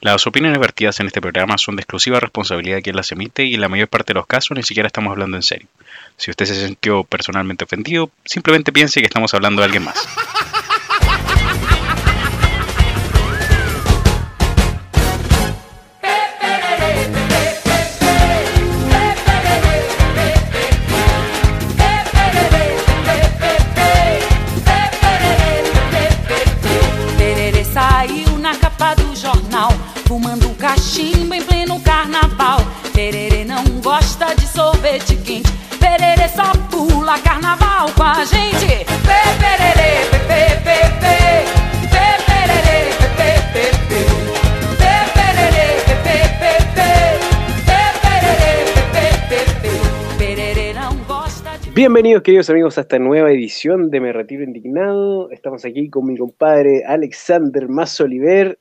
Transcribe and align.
Las 0.00 0.26
opiniones 0.28 0.60
vertidas 0.60 1.00
en 1.00 1.08
este 1.08 1.20
programa 1.20 1.58
son 1.58 1.74
de 1.74 1.82
exclusiva 1.82 2.20
responsabilidad 2.20 2.76
de 2.76 2.82
quien 2.82 2.94
las 2.94 3.10
emite 3.10 3.44
y 3.44 3.54
en 3.54 3.60
la 3.60 3.68
mayor 3.68 3.88
parte 3.88 4.12
de 4.12 4.18
los 4.18 4.26
casos 4.26 4.56
ni 4.56 4.62
siquiera 4.62 4.86
estamos 4.86 5.10
hablando 5.10 5.36
en 5.36 5.42
serio. 5.42 5.66
Si 6.16 6.30
usted 6.30 6.46
se 6.46 6.66
sintió 6.66 7.02
personalmente 7.02 7.64
ofendido, 7.64 8.10
simplemente 8.24 8.72
piense 8.72 9.00
que 9.00 9.06
estamos 9.06 9.34
hablando 9.34 9.60
de 9.60 9.66
alguien 9.66 9.84
más. 9.84 10.08
Bienvenidos 51.78 52.24
queridos 52.24 52.50
amigos 52.50 52.76
a 52.76 52.80
esta 52.80 52.98
nueva 52.98 53.30
edición 53.30 53.88
de 53.88 54.00
Me 54.00 54.12
Retiro 54.12 54.42
Indignado. 54.42 55.30
Estamos 55.30 55.64
aquí 55.64 55.88
con 55.88 56.06
mi 56.06 56.18
compadre 56.18 56.84
Alexander 56.84 57.68
Mazo 57.68 58.02
Oliver. 58.02 58.58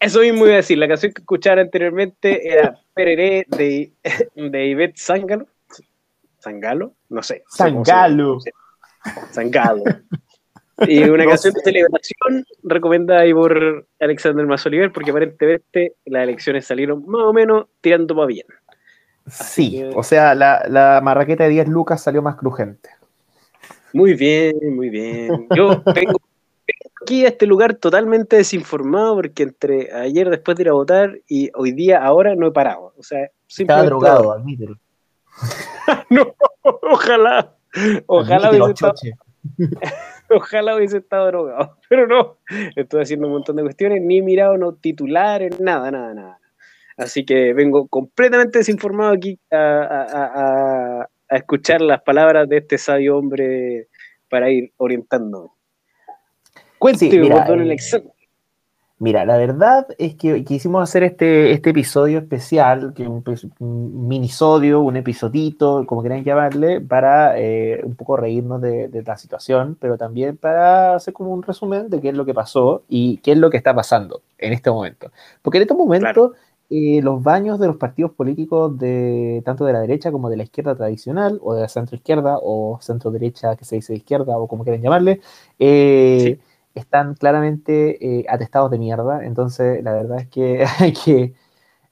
Eso 0.00 0.18
mismo 0.18 0.46
iba 0.46 0.54
a 0.54 0.56
decir, 0.56 0.78
la 0.78 0.88
canción 0.88 1.12
que 1.12 1.22
escucharon 1.22 1.60
anteriormente 1.66 2.52
era 2.52 2.76
Pereré 2.92 3.46
de, 3.56 3.92
de 4.34 4.66
Ivette 4.66 4.96
Sangalo. 4.96 5.46
¿Sangalo? 6.40 6.94
No 7.08 7.22
sé. 7.22 7.44
no 7.56 8.40
sé 8.40 8.52
Y 10.88 11.02
una 11.04 11.24
No 11.24 11.30
canción 11.30 11.54
de 11.54 11.60
celebración 11.62 12.44
recomendada 12.62 13.20
ahí 13.20 13.32
por 13.32 13.86
Alexander 13.98 14.46
Mazo 14.46 14.68
Oliver, 14.68 14.92
porque 14.92 15.10
aparentemente 15.10 15.94
las 16.04 16.24
elecciones 16.24 16.66
salieron 16.66 17.04
más 17.06 17.22
o 17.22 17.32
menos 17.32 17.66
tirando 17.80 18.14
para 18.14 18.26
bien. 18.26 18.46
Sí, 19.26 19.70
que- 19.78 19.90
o 19.94 20.02
sea, 20.02 20.34
la, 20.34 20.64
la 20.68 21.00
marraqueta 21.02 21.44
de 21.44 21.50
10 21.50 21.68
lucas 21.68 22.02
salió 22.02 22.20
más 22.22 22.36
crujente. 22.36 22.90
Muy 23.92 24.14
bien, 24.14 24.54
muy 24.74 24.90
bien. 24.90 25.46
Yo 25.56 25.82
vengo 25.94 26.20
vengo 26.66 26.90
aquí 27.02 27.24
a 27.24 27.28
este 27.28 27.46
lugar 27.46 27.74
totalmente 27.76 28.36
desinformado 28.36 29.14
porque 29.14 29.44
entre 29.44 29.92
ayer 29.94 30.28
después 30.28 30.56
de 30.56 30.64
ir 30.64 30.68
a 30.68 30.72
votar 30.74 31.18
y 31.28 31.50
hoy 31.54 31.72
día 31.72 32.04
ahora 32.04 32.34
no 32.34 32.48
he 32.48 32.52
parado. 32.52 32.92
O 32.98 33.02
sea, 33.02 33.30
Estaba 33.48 33.84
drogado, 33.84 34.32
admítelo. 34.32 34.76
No, 36.10 36.34
ojalá. 36.62 37.54
Ojalá 38.06 38.48
Admítelo. 38.48 38.92
Ojalá 40.30 40.76
hubiese 40.76 40.98
estado 40.98 41.26
drogado. 41.26 41.76
Pero 41.88 42.06
no, 42.06 42.36
estoy 42.74 43.02
haciendo 43.02 43.26
un 43.26 43.34
montón 43.34 43.56
de 43.56 43.62
cuestiones, 43.62 44.02
ni 44.02 44.22
mirado 44.22 44.56
no 44.56 44.74
titulares, 44.74 45.60
nada, 45.60 45.90
nada, 45.90 46.14
nada. 46.14 46.40
Así 46.96 47.24
que 47.26 47.52
vengo 47.52 47.88
completamente 47.88 48.58
desinformado 48.58 49.12
aquí 49.12 49.38
a, 49.50 49.56
a- 49.56 51.02
a- 51.04 51.36
escuchar 51.36 51.80
las 51.82 52.00
palabras 52.02 52.48
de 52.48 52.58
este 52.58 52.78
sabio 52.78 53.18
hombre 53.18 53.88
para 54.30 54.50
ir 54.50 54.72
orientándome. 54.76 55.50
Cuénteme, 56.78 57.10
Sí, 57.10 57.18
mira, 57.20 57.44
eh. 57.62 57.76
Mira, 58.98 59.26
la 59.26 59.36
verdad 59.36 59.86
es 59.98 60.14
que 60.14 60.42
quisimos 60.42 60.82
hacer 60.82 61.02
este, 61.02 61.52
este 61.52 61.68
episodio 61.70 62.18
especial, 62.18 62.94
que 62.94 63.06
un, 63.06 63.22
minisodio, 64.08 64.80
un 64.80 64.96
episodito, 64.96 65.84
como 65.86 66.00
quieran 66.00 66.24
llamarle, 66.24 66.80
para 66.80 67.38
eh, 67.38 67.82
un 67.84 67.94
poco 67.94 68.16
reírnos 68.16 68.62
de, 68.62 68.88
de 68.88 69.02
la 69.02 69.18
situación, 69.18 69.76
pero 69.78 69.98
también 69.98 70.38
para 70.38 70.94
hacer 70.94 71.12
como 71.12 71.30
un 71.30 71.42
resumen 71.42 71.90
de 71.90 72.00
qué 72.00 72.08
es 72.08 72.14
lo 72.14 72.24
que 72.24 72.32
pasó 72.32 72.84
y 72.88 73.18
qué 73.18 73.32
es 73.32 73.38
lo 73.38 73.50
que 73.50 73.58
está 73.58 73.74
pasando 73.74 74.22
en 74.38 74.54
este 74.54 74.70
momento. 74.70 75.12
Porque 75.42 75.58
en 75.58 75.62
este 75.62 75.74
momento 75.74 76.32
eh, 76.70 77.00
los 77.02 77.22
baños 77.22 77.58
de 77.60 77.66
los 77.66 77.76
partidos 77.76 78.12
políticos 78.12 78.78
de 78.78 79.42
tanto 79.44 79.66
de 79.66 79.74
la 79.74 79.80
derecha 79.80 80.10
como 80.10 80.30
de 80.30 80.38
la 80.38 80.44
izquierda 80.44 80.74
tradicional, 80.74 81.38
o 81.42 81.54
de 81.54 81.60
la 81.60 81.68
centro 81.68 81.96
izquierda, 81.96 82.38
o 82.42 82.78
centro 82.80 83.10
derecha 83.10 83.56
que 83.56 83.66
se 83.66 83.76
dice 83.76 83.92
de 83.92 83.98
izquierda, 83.98 84.38
o 84.38 84.48
como 84.48 84.64
quieran 84.64 84.80
llamarle, 84.82 85.20
eh, 85.58 86.38
Sí. 86.38 86.40
Están 86.76 87.14
claramente 87.14 87.98
eh, 88.04 88.24
atestados 88.28 88.70
de 88.70 88.78
mierda. 88.78 89.24
Entonces, 89.24 89.82
la 89.82 89.92
verdad 89.92 90.20
es 90.20 90.28
que 90.28 90.64
hay 90.78 90.92
que, 90.92 91.32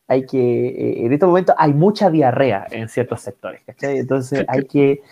hay 0.07 0.27
que, 0.27 0.67
eh, 0.69 1.07
en 1.07 1.13
este 1.13 1.27
momento 1.27 1.55
hay 1.57 1.73
mucha 1.73 2.11
diarrea 2.11 2.67
en 2.71 2.89
ciertos 2.89 3.21
sectores, 3.21 3.63
¿cachai? 3.65 3.99
Entonces 3.99 4.45
hay 4.49 4.65
que, 4.69 5.03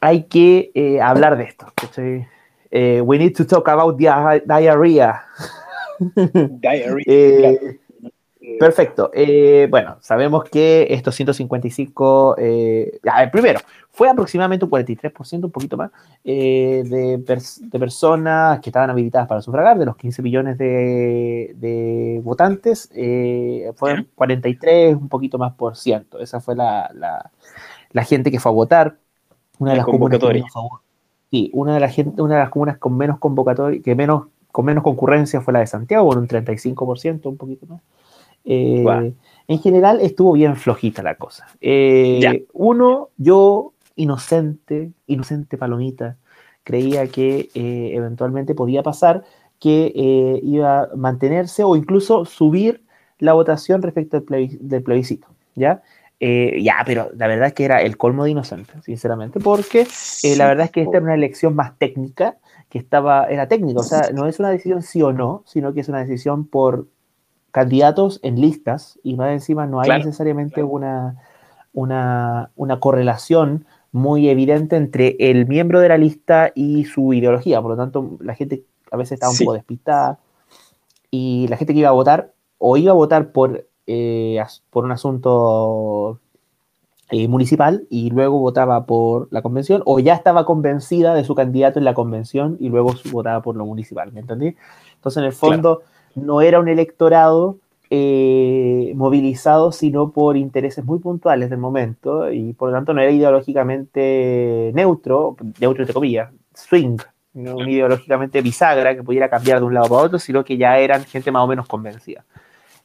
hay 0.00 0.24
que 0.24 0.70
eh, 0.74 1.00
hablar 1.00 1.36
de 1.36 1.44
esto, 1.44 1.66
¿cachai? 1.74 2.26
We 2.70 3.18
need 3.18 3.34
to 3.34 3.46
talk 3.46 3.66
about 3.68 3.96
dia- 3.98 4.42
diarrhea. 4.44 5.24
Eh, 8.54 8.56
Perfecto. 8.58 9.10
Eh, 9.12 9.66
bueno, 9.70 9.96
sabemos 10.00 10.44
que 10.44 10.86
estos 10.90 11.14
155, 11.14 12.36
eh, 12.38 12.98
a 13.10 13.20
ver, 13.20 13.30
primero, 13.30 13.60
fue 13.90 14.08
aproximadamente 14.08 14.64
un 14.64 14.70
43%, 14.70 15.44
un 15.46 15.50
poquito 15.52 15.76
más, 15.76 15.90
eh, 16.24 16.82
de, 16.86 17.18
pers- 17.18 17.60
de 17.60 17.78
personas 17.78 18.60
que 18.60 18.70
estaban 18.70 18.90
habilitadas 18.90 19.28
para 19.28 19.42
sufragar, 19.42 19.78
de 19.78 19.84
los 19.86 19.96
15 19.96 20.22
millones 20.22 20.56
de, 20.56 21.52
de 21.56 22.20
votantes, 22.24 22.90
eh, 22.94 23.70
fueron 23.76 24.08
43, 24.14 24.94
un 24.96 25.08
poquito 25.08 25.36
más 25.38 25.52
por 25.54 25.76
ciento. 25.76 26.18
Esa 26.20 26.40
fue 26.40 26.56
la, 26.56 26.90
la- 26.94 27.30
la 27.90 28.04
gente 28.04 28.30
que 28.30 28.40
fue 28.40 28.50
a 28.50 28.54
votar. 28.54 28.96
Una 29.58 29.72
de 29.72 29.76
La 29.76 29.80
las 29.80 29.86
comunas 29.86 30.18
que 30.18 30.20
convocatoria. 30.26 30.42
menos 30.42 30.52
fue 30.52 30.62
a 30.62 30.64
vo- 30.64 30.80
Sí, 31.30 31.50
una 31.52 31.74
de, 31.74 31.80
la 31.80 31.88
gente, 31.90 32.22
una 32.22 32.34
de 32.36 32.40
las 32.40 32.50
comunas 32.50 32.78
con 32.78 32.96
menos 32.96 33.18
convocatoria, 33.18 33.82
que 33.82 33.94
menos, 33.94 34.28
con 34.52 34.64
menos 34.64 34.82
concurrencia 34.82 35.42
fue 35.42 35.52
la 35.52 35.58
de 35.60 35.66
Santiago, 35.66 36.08
con 36.08 36.18
un 36.18 36.26
35%, 36.28 37.28
un 37.28 37.36
poquito 37.36 37.66
más. 37.66 37.82
Eh. 38.50 39.12
En 39.46 39.60
general 39.60 40.00
estuvo 40.00 40.32
bien 40.32 40.56
flojita 40.56 41.02
la 41.02 41.16
cosa. 41.16 41.46
Eh. 41.60 42.46
Uno, 42.52 43.10
yo, 43.16 43.72
inocente, 43.94 44.90
inocente 45.06 45.58
palomita, 45.58 46.16
creía 46.64 47.06
que 47.06 47.48
eh, 47.54 47.92
eventualmente 47.94 48.54
podía 48.54 48.82
pasar 48.82 49.24
que 49.58 49.92
eh, 49.94 50.40
iba 50.42 50.82
a 50.82 50.88
mantenerse 50.96 51.64
o 51.64 51.76
incluso 51.76 52.24
subir 52.24 52.82
la 53.18 53.32
votación 53.32 53.82
respecto 53.82 54.20
del 54.20 54.82
plebiscito, 54.82 55.28
¿ya? 55.54 55.82
Eh, 56.20 56.60
ya, 56.62 56.82
pero 56.84 57.10
la 57.16 57.26
verdad 57.26 57.48
es 57.48 57.54
que 57.54 57.64
era 57.64 57.80
el 57.80 57.96
colmo 57.96 58.24
de 58.24 58.30
inocente, 58.30 58.72
sinceramente, 58.82 59.40
porque 59.40 59.86
eh, 60.22 60.36
la 60.36 60.46
verdad 60.46 60.66
es 60.66 60.72
que 60.72 60.82
esta 60.82 60.96
era 60.96 61.04
una 61.04 61.14
elección 61.14 61.54
más 61.54 61.76
técnica, 61.78 62.36
que 62.68 62.78
estaba, 62.78 63.26
era 63.26 63.48
técnica, 63.48 63.80
o 63.80 63.84
sea, 63.84 64.10
no 64.12 64.26
es 64.26 64.38
una 64.38 64.50
decisión 64.50 64.82
sí 64.82 65.00
o 65.00 65.12
no, 65.12 65.42
sino 65.46 65.72
que 65.72 65.80
es 65.80 65.88
una 65.88 66.00
decisión 66.00 66.46
por 66.46 66.86
candidatos 67.58 68.20
en 68.22 68.40
listas 68.40 68.98
y 69.02 69.16
más 69.16 69.30
encima 69.32 69.66
no 69.66 69.80
hay 69.80 69.86
Claro, 69.88 70.04
necesariamente 70.04 70.62
Una, 70.62 71.16
una, 71.72 72.50
una 72.56 72.78
correlación 72.80 73.66
muy 73.92 74.28
evidente 74.28 74.76
entre 74.76 75.16
el 75.18 75.46
miembro 75.46 75.80
de 75.80 75.88
la 75.88 75.98
lista 75.98 76.52
y 76.54 76.84
su 76.84 77.12
ideología, 77.12 77.60
por 77.60 77.72
lo 77.72 77.76
tanto 77.76 78.16
la 78.20 78.34
gente 78.34 78.62
a 78.92 78.96
veces 78.96 79.12
estaba 79.12 79.30
un 79.30 79.36
Sí. 79.36 79.44
poco 79.44 79.54
despistada 79.54 80.18
y 81.10 81.46
la 81.48 81.56
gente 81.56 81.72
que 81.72 81.80
iba 81.80 81.88
a 81.88 81.92
votar 81.92 82.32
o 82.58 82.76
iba 82.76 82.92
a 82.92 82.94
votar 82.94 83.32
por, 83.32 83.66
eh, 83.86 84.38
por 84.70 84.84
un 84.84 84.92
asunto 84.92 86.18
eh, 87.10 87.26
municipal 87.28 87.86
y 87.88 88.10
luego 88.10 88.38
votaba 88.38 88.84
por 88.84 89.28
la 89.30 89.40
convención, 89.40 89.82
o 89.86 89.98
ya 89.98 90.12
estaba 90.14 90.44
convencida 90.44 91.14
de 91.14 91.24
su 91.24 91.34
candidato 91.34 91.78
en 91.78 91.86
la 91.86 91.94
convención 91.94 92.58
y 92.60 92.68
luego 92.68 92.94
votaba 93.10 93.40
por 93.40 93.56
lo 93.56 93.64
municipal, 93.64 94.12
¿me 94.12 94.20
entendí? 94.20 94.54
Entonces, 94.96 95.18
en 95.22 95.24
el 95.24 95.32
fondo, 95.32 95.80
no 96.24 96.40
era 96.40 96.60
un 96.60 96.68
electorado 96.68 97.56
eh, 97.90 98.92
movilizado, 98.96 99.72
sino 99.72 100.10
por 100.10 100.36
intereses 100.36 100.84
muy 100.84 100.98
puntuales 100.98 101.48
del 101.50 101.58
momento, 101.58 102.30
y 102.30 102.52
por 102.52 102.68
lo 102.70 102.74
tanto 102.76 102.92
no 102.92 103.00
era 103.00 103.10
ideológicamente 103.10 104.70
neutro, 104.74 105.36
neutro 105.58 105.82
entre 105.82 105.94
comillas, 105.94 106.30
swing, 106.54 106.98
no 107.34 107.56
un 107.56 107.68
ideológicamente 107.68 108.42
bisagra 108.42 108.94
que 108.94 109.02
pudiera 109.02 109.28
cambiar 109.30 109.60
de 109.60 109.64
un 109.66 109.74
lado 109.74 109.88
para 109.88 110.02
otro, 110.02 110.18
sino 110.18 110.44
que 110.44 110.56
ya 110.56 110.78
eran 110.78 111.04
gente 111.04 111.30
más 111.30 111.42
o 111.42 111.46
menos 111.46 111.66
convencida. 111.66 112.24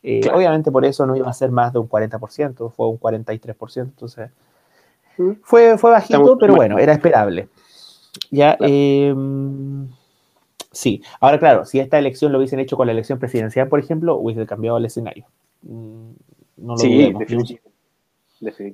Eh, 0.03 0.19
Claro. 0.21 0.37
Obviamente 0.37 0.71
por 0.71 0.85
eso 0.85 1.05
no 1.05 1.15
iba 1.15 1.29
a 1.29 1.33
ser 1.33 1.49
más 1.51 1.73
de 1.73 1.79
un 1.79 1.87
40%, 1.87 2.69
fue 2.71 2.87
un 2.89 2.97
43%, 2.97 3.81
entonces 3.83 4.29
Mm. 5.17 5.31
fue, 5.43 5.77
fue 5.77 5.91
bajito, 5.91 6.17
Estamos 6.17 6.37
pero 6.39 6.55
bueno, 6.55 6.79
era 6.79 6.93
esperable. 6.93 7.47
Ya, 8.31 8.57
Claro. 8.57 8.73
eh, 8.73 9.13
sí, 10.73 11.01
ahora 11.21 11.39
claro, 11.39 11.63
si 11.65 11.79
esta 11.79 11.97
elección 11.97 12.33
lo 12.33 12.39
hubiesen 12.39 12.59
hecho 12.59 12.75
con 12.75 12.87
la 12.87 12.91
elección 12.93 13.17
presidencial, 13.19 13.69
por 13.69 13.79
ejemplo, 13.79 14.17
hubiese 14.17 14.45
cambiado 14.45 14.77
el 14.77 14.85
escenario. 14.85 15.25
Mm, 15.61 16.09
No 16.57 16.73
lo 16.73 16.77
Sí, 16.77 16.93
dudemos. 16.93 17.23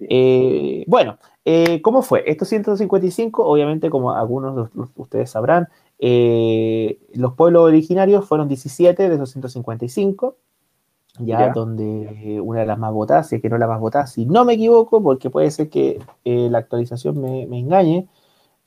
Eh, 0.10 0.84
bueno, 0.88 1.18
eh, 1.46 1.82
¿cómo 1.84 2.02
fue? 2.02 2.24
Estos 2.26 2.48
155, 2.48 3.44
obviamente, 3.46 3.90
como 3.92 4.12
algunos 4.12 4.72
de 4.74 4.82
ustedes 4.96 5.30
sabrán, 5.30 5.68
eh, 6.00 6.98
los 7.14 7.34
pueblos 7.34 7.64
originarios 7.64 8.26
fueron 8.26 8.48
17 8.48 9.08
de 9.10 9.14
esos 9.16 9.30
155, 9.32 10.36
ya, 11.20 11.40
Ya. 11.48 11.50
donde 11.54 12.40
una 12.42 12.62
de 12.62 12.66
las 12.66 12.80
más 12.80 12.94
votadas, 12.94 13.30
si 13.30 13.36
es 13.36 13.42
que 13.42 13.50
no 13.50 13.58
la 13.58 13.68
más 13.68 13.80
votada, 13.80 14.08
si 14.08 14.26
no 14.26 14.46
me 14.46 14.54
equivoco, 14.54 15.04
porque 15.04 15.30
puede 15.30 15.52
ser 15.52 15.70
que 15.70 16.00
eh, 16.26 16.48
la 16.50 16.60
actualización 16.60 17.22
me, 17.22 17.46
me 17.46 17.60
engañe, 17.60 18.08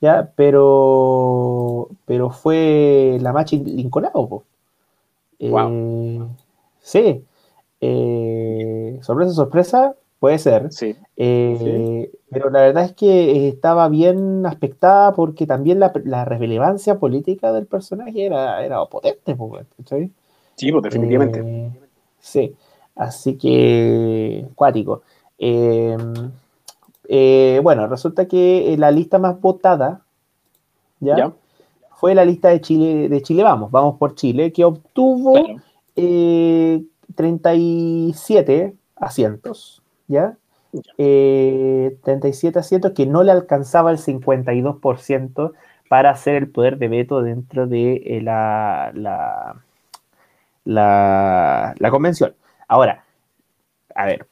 ya, 0.03 0.33
pero, 0.35 1.89
pero 2.05 2.29
fue 2.29 3.17
la 3.21 3.31
Machi. 3.31 3.63
Guau. 5.49 5.69
Eh, 5.71 6.19
sí, 6.81 7.23
Eh, 7.85 8.99
sorpresa, 9.01 9.33
sorpresa, 9.33 9.95
puede 10.19 10.39
ser. 10.39 10.71
Sí. 10.71 10.95
Eh, 11.17 12.11
Pero 12.31 12.49
la 12.49 12.61
verdad 12.61 12.85
es 12.85 12.93
que 12.93 13.47
estaba 13.49 13.89
bien 13.89 14.45
aspectada 14.45 15.13
porque 15.13 15.45
también 15.45 15.79
la, 15.79 15.91
la 16.05 16.25
relevancia 16.25 16.97
política 16.97 17.51
del 17.51 17.67
personaje 17.67 18.25
era, 18.25 18.63
era 18.65 18.83
potente, 18.85 19.35
po, 19.35 19.51
¿cachai? 19.77 20.11
Sí, 20.55 20.71
pues 20.71 20.83
definitivamente. 20.83 21.39
Eh, 21.39 21.71
sí, 22.19 22.55
así 22.95 23.37
que 23.37 24.45
cuático. 24.55 25.03
Eh, 27.09 27.59
bueno, 27.63 27.87
resulta 27.87 28.27
que 28.27 28.73
eh, 28.73 28.77
la 28.77 28.91
lista 28.91 29.19
más 29.19 29.39
votada 29.41 30.01
¿ya? 30.99 31.17
Ya. 31.17 31.33
fue 31.95 32.15
la 32.15 32.23
lista 32.25 32.49
de 32.49 32.61
Chile, 32.61 33.09
de 33.09 33.21
Chile 33.21 33.43
Vamos, 33.43 33.71
Vamos 33.71 33.97
por 33.97 34.15
Chile, 34.15 34.53
que 34.53 34.63
obtuvo 34.63 35.33
Claro. 35.33 35.61
eh, 35.95 36.83
37 37.15 38.73
asientos, 38.95 39.81
¿ya? 40.07 40.37
Ya. 40.71 40.81
Eh, 40.97 41.97
37 42.03 42.57
asientos 42.59 42.93
que 42.93 43.05
no 43.05 43.21
le 43.23 43.31
alcanzaba 43.31 43.91
el 43.91 43.97
52% 43.99 45.53
para 45.89 46.09
hacer 46.09 46.35
el 46.35 46.49
poder 46.49 46.77
de 46.77 46.87
veto 46.87 47.21
dentro 47.21 47.67
de 47.67 48.19
la, 48.23 48.91
la, 48.95 49.61
la, 50.65 51.75
la 51.77 51.91
convención. 51.91 52.33
Ahora, 52.67 53.03
a 53.93 54.05
ver, 54.05 54.25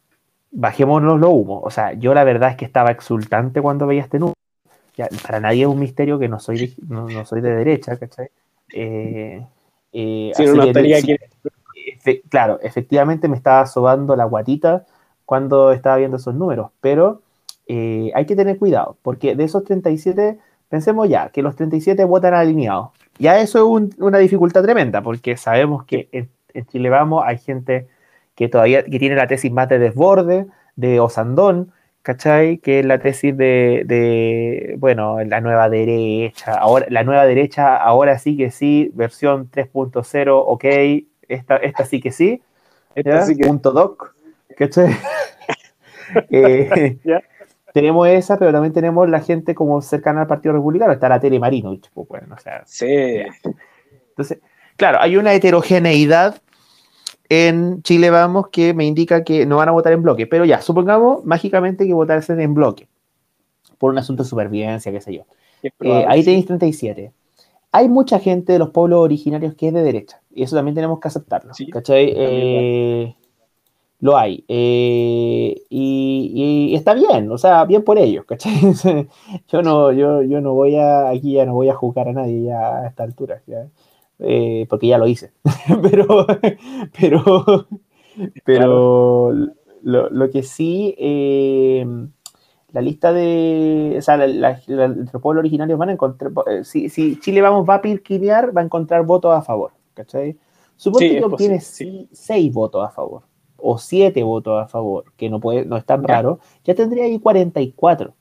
bajémonos 0.51 1.19
los 1.19 1.29
humos. 1.31 1.61
O 1.63 1.69
sea, 1.71 1.93
yo 1.93 2.13
la 2.13 2.23
verdad 2.23 2.51
es 2.51 2.57
que 2.57 2.65
estaba 2.65 2.91
exultante 2.91 3.61
cuando 3.61 3.87
veía 3.87 4.01
este 4.03 4.19
número. 4.19 4.35
Ya, 4.97 5.07
para 5.23 5.39
nadie 5.39 5.63
es 5.63 5.67
un 5.67 5.79
misterio 5.79 6.19
que 6.19 6.27
no 6.27 6.39
soy 6.39 6.57
de, 6.57 6.73
no, 6.87 7.07
no 7.07 7.25
soy 7.25 7.41
de 7.41 7.55
derecha, 7.55 7.97
¿cachai? 7.97 8.29
Eh, 8.73 9.45
eh, 9.93 10.33
no, 10.55 10.63
que 10.73 10.73
sí, 11.01 11.07
efe- 11.99 12.21
claro, 12.29 12.59
efectivamente 12.61 13.27
me 13.27 13.37
estaba 13.37 13.65
sobando 13.65 14.15
la 14.15 14.25
guatita 14.25 14.85
cuando 15.25 15.71
estaba 15.71 15.97
viendo 15.97 16.17
esos 16.17 16.35
números, 16.35 16.71
pero 16.81 17.21
eh, 17.67 18.11
hay 18.15 18.25
que 18.25 18.35
tener 18.35 18.57
cuidado, 18.57 18.97
porque 19.01 19.35
de 19.35 19.45
esos 19.45 19.63
37, 19.63 20.39
pensemos 20.69 21.07
ya, 21.09 21.29
que 21.29 21.41
los 21.41 21.55
37 21.55 22.03
votan 22.05 22.33
alineados. 22.33 22.89
Ya 23.17 23.39
eso 23.39 23.59
es 23.59 23.63
un- 23.65 23.95
una 23.99 24.17
dificultad 24.17 24.63
tremenda, 24.63 25.01
porque 25.01 25.37
sabemos 25.37 25.85
que 25.85 26.09
en, 26.11 26.29
en 26.53 26.65
Chile 26.67 26.89
Vamos 26.89 27.23
hay 27.25 27.37
gente 27.37 27.87
que 28.41 28.49
todavía 28.49 28.83
que 28.83 28.97
tiene 28.97 29.15
la 29.15 29.27
tesis 29.27 29.51
más 29.51 29.69
de 29.69 29.77
desborde, 29.77 30.47
de 30.75 30.99
Osandón, 30.99 31.71
¿cachai? 32.01 32.57
Que 32.57 32.79
es 32.79 32.85
la 32.85 32.97
tesis 32.97 33.37
de, 33.37 33.83
de, 33.85 34.75
bueno, 34.79 35.23
la 35.23 35.41
nueva 35.41 35.69
derecha. 35.69 36.53
Ahora, 36.55 36.87
la 36.89 37.03
nueva 37.03 37.25
derecha, 37.27 37.77
ahora 37.77 38.17
sí 38.17 38.35
que 38.35 38.49
sí, 38.49 38.89
versión 38.95 39.51
3.0, 39.51 40.43
ok, 40.43 40.65
esta, 41.27 41.57
esta 41.57 41.85
sí 41.85 42.01
que 42.01 42.11
sí, 42.11 42.41
Esta 42.95 43.21
sí 43.25 43.37
que- 43.37 43.45
punto 43.47 43.71
doc, 43.71 44.15
¿cachai? 44.57 44.87
Eh, 46.29 46.97
tenemos 47.73 48.07
esa, 48.07 48.37
pero 48.37 48.51
también 48.51 48.73
tenemos 48.73 49.07
la 49.09 49.21
gente 49.21 49.55
como 49.55 49.81
cercana 49.81 50.21
al 50.21 50.27
Partido 50.27 50.53
Republicano, 50.55 50.91
está 50.91 51.07
la 51.07 51.19
Tere 51.21 51.39
Marino, 51.39 51.77
pues, 51.93 52.07
bueno, 52.07 52.35
o 52.35 52.39
sea, 52.39 52.63
Sí. 52.65 53.21
entonces, 54.09 54.39
claro, 54.75 54.97
hay 54.99 55.15
una 55.15 55.33
heterogeneidad 55.33 56.35
en 57.31 57.81
Chile 57.83 58.09
Vamos 58.09 58.49
que 58.49 58.73
me 58.73 58.85
indica 58.85 59.23
que 59.23 59.45
no 59.45 59.55
van 59.55 59.69
a 59.69 59.71
votar 59.71 59.93
en 59.93 60.03
bloque, 60.03 60.27
pero 60.27 60.43
ya, 60.43 60.61
supongamos 60.61 61.23
mágicamente 61.23 61.87
que 61.87 61.93
votarse 61.93 62.33
en 62.33 62.53
bloque 62.53 62.89
por 63.77 63.91
un 63.91 63.97
asunto 63.97 64.23
de 64.23 64.29
supervivencia, 64.29 64.91
qué 64.91 64.99
sé 64.99 65.13
yo. 65.13 65.23
Eh, 65.79 66.05
ahí 66.07 66.23
sí. 66.23 66.25
tenéis 66.25 66.45
37. 66.45 67.13
Hay 67.71 67.87
mucha 67.87 68.19
gente 68.19 68.51
de 68.53 68.59
los 68.59 68.71
pueblos 68.71 68.99
originarios 68.99 69.55
que 69.55 69.69
es 69.69 69.73
de 69.73 69.81
derecha, 69.81 70.21
y 70.29 70.43
eso 70.43 70.57
también 70.57 70.75
tenemos 70.75 70.99
que 70.99 71.07
aceptarlo. 71.07 71.53
Sí, 71.53 71.69
¿cachai? 71.69 72.11
Eh, 72.13 73.15
lo 73.99 74.17
hay. 74.17 74.43
eh, 74.49 75.55
y, 75.69 76.69
y 76.71 76.75
está 76.75 76.93
bien, 76.93 77.31
o 77.31 77.37
sea, 77.37 77.63
bien 77.65 77.83
por 77.83 77.97
ellos, 77.97 78.25
¿cachai? 78.25 78.53
yo, 79.47 79.61
no, 79.61 79.93
yo, 79.93 80.21
yo 80.23 80.41
no 80.41 80.53
voy 80.53 80.75
a, 80.75 81.09
aquí 81.09 81.33
ya 81.33 81.45
no 81.45 81.53
voy 81.53 81.69
a 81.69 81.75
juzgar 81.75 82.09
a 82.09 82.13
nadie 82.13 82.43
ya 82.43 82.79
a 82.79 82.87
esta 82.87 83.03
altura, 83.03 83.41
¿ya? 83.47 83.67
Eh, 84.21 84.67
porque 84.69 84.87
ya 84.87 84.97
lo 84.97 85.07
hice. 85.07 85.31
pero, 85.81 86.27
pero, 86.99 87.67
pero 88.45 89.31
lo, 89.83 90.09
lo 90.09 90.29
que 90.29 90.43
sí, 90.43 90.93
eh, 90.97 91.85
la 92.71 92.81
lista 92.81 93.11
de, 93.13 93.95
o 93.97 94.01
sea, 94.01 94.17
la, 94.17 94.27
la- 94.27 94.61
la- 94.67 94.87
los 94.87 95.09
pueblos 95.21 95.41
originarios 95.41 95.77
van 95.79 95.89
a 95.89 95.93
encontrar, 95.93 96.31
eh, 96.47 96.63
si, 96.63 96.89
si 96.89 97.19
Chile 97.19 97.41
vamos 97.41 97.67
va 97.67 97.75
a 97.75 97.81
pirquinear, 97.81 98.55
va 98.55 98.61
a 98.61 98.65
encontrar 98.65 99.05
votos 99.05 99.33
a 99.35 99.41
favor, 99.41 99.71
¿cachai? 99.93 100.37
Suponte 100.75 101.09
Sí, 101.09 101.15
que 101.17 101.23
obtiene 101.25 101.59
sí. 101.59 102.07
seis 102.11 102.53
votos 102.53 102.85
a 102.87 102.89
favor, 102.91 103.23
o 103.57 103.77
siete 103.77 104.23
votos 104.23 104.61
a 104.63 104.67
favor, 104.67 105.05
que 105.17 105.29
no, 105.29 105.39
puede, 105.39 105.65
no 105.65 105.77
es 105.77 105.85
tan 105.85 106.03
raro, 106.03 106.39
ya 106.63 106.75
tendría 106.75 107.05
ahí 107.05 107.19
44. 107.19 108.13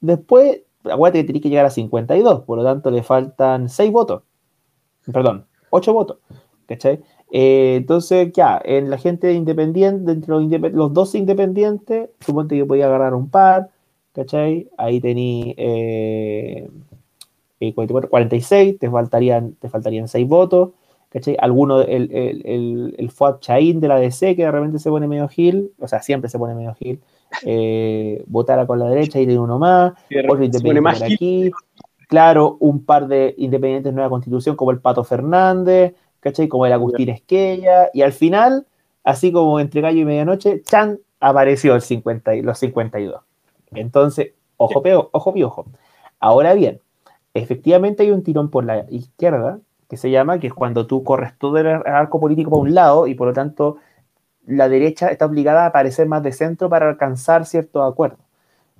Después, 0.00 0.62
acuérdate 0.84 1.20
que 1.20 1.24
tiene 1.24 1.40
que 1.40 1.48
llegar 1.48 1.66
a 1.66 1.70
52, 1.70 2.42
por 2.42 2.58
lo 2.58 2.64
tanto 2.64 2.90
le 2.90 3.02
faltan 3.02 3.68
seis 3.68 3.90
votos, 3.90 4.22
perdón, 5.12 5.44
ocho 5.70 5.92
votos, 5.92 6.18
¿cachai? 6.66 7.00
Eh, 7.30 7.74
entonces, 7.76 8.32
ya, 8.32 8.60
en 8.64 8.88
la 8.90 8.96
gente 8.98 9.32
independiente, 9.32 10.12
entre 10.12 10.30
los, 10.30 10.42
indep- 10.42 10.70
los 10.72 10.92
12 10.94 11.18
independientes, 11.18 12.10
suponte 12.20 12.56
que 12.56 12.64
podía 12.64 12.86
agarrar 12.86 13.14
un 13.14 13.28
par, 13.28 13.68
¿cachai? 14.14 14.68
Ahí 14.78 15.00
tení 15.00 15.54
eh, 15.58 16.68
eh, 17.60 17.74
44, 17.74 18.08
46, 18.08 18.78
te 18.78 18.90
faltarían, 18.90 19.52
te 19.60 19.68
faltarían 19.68 20.08
6 20.08 20.26
votos, 20.26 20.70
¿cachai? 21.10 21.36
Alguno, 21.38 21.82
el, 21.82 22.10
el, 22.14 22.42
el, 22.46 22.94
el 22.96 23.10
Fuad 23.10 23.40
Chaín 23.40 23.80
de 23.80 23.88
la 23.88 23.98
DC, 23.98 24.34
que 24.36 24.44
de 24.44 24.50
repente 24.50 24.78
se 24.78 24.88
pone 24.90 25.06
medio 25.06 25.28
gil, 25.28 25.72
o 25.78 25.86
sea, 25.88 26.00
siempre 26.00 26.30
se 26.30 26.38
pone 26.38 26.54
medio 26.54 26.74
gil, 26.74 27.00
eh, 27.44 28.22
votara 28.26 28.66
con 28.66 28.78
la 28.78 28.88
derecha 28.88 29.20
y 29.20 29.26
tiene 29.26 29.40
uno 29.40 29.58
más, 29.58 29.92
otro 30.32 30.44
independiente 30.46 30.80
por 30.98 31.08
gil. 31.18 31.52
Claro, 32.08 32.56
un 32.58 32.84
par 32.84 33.06
de 33.06 33.34
independientes 33.38 33.92
de 33.92 33.94
Nueva 33.94 34.10
Constitución, 34.10 34.56
como 34.56 34.72
el 34.72 34.80
Pato 34.80 35.04
Fernández, 35.04 35.94
¿cachai? 36.20 36.48
Como 36.48 36.66
el 36.66 36.72
Agustín 36.72 37.10
Esquella, 37.10 37.90
y 37.94 38.02
al 38.02 38.12
final, 38.12 38.66
así 39.04 39.30
como 39.30 39.60
entre 39.60 39.80
gallo 39.80 40.00
y 40.00 40.04
medianoche, 40.04 40.62
Chan 40.62 40.98
apareció 41.20 41.74
el 41.76 41.82
50, 41.82 42.34
y- 42.34 42.42
los 42.42 42.58
52. 42.58 43.22
Entonces, 43.72 44.32
ojo, 44.56 44.82
peo, 44.82 45.10
ojo 45.12 45.32
piojo. 45.32 45.66
Ahora 46.18 46.54
bien, 46.54 46.80
efectivamente 47.34 48.02
hay 48.02 48.10
un 48.10 48.22
tirón 48.24 48.50
por 48.50 48.64
la 48.64 48.86
izquierda 48.90 49.60
que 49.88 49.96
se 49.96 50.10
llama, 50.10 50.38
que 50.38 50.48
es 50.48 50.54
cuando 50.54 50.86
tú 50.86 51.04
corres 51.04 51.38
todo 51.38 51.58
el 51.58 51.66
arco 51.66 52.20
político 52.20 52.50
para 52.50 52.62
un 52.62 52.74
lado 52.74 53.06
y 53.06 53.14
por 53.14 53.28
lo 53.28 53.32
tanto 53.32 53.76
la 54.46 54.68
derecha 54.68 55.08
está 55.08 55.26
obligada 55.26 55.64
a 55.64 55.66
aparecer 55.66 56.08
más 56.08 56.22
de 56.22 56.32
centro 56.32 56.68
para 56.68 56.88
alcanzar 56.88 57.44
ciertos 57.46 57.90
acuerdos. 57.90 58.20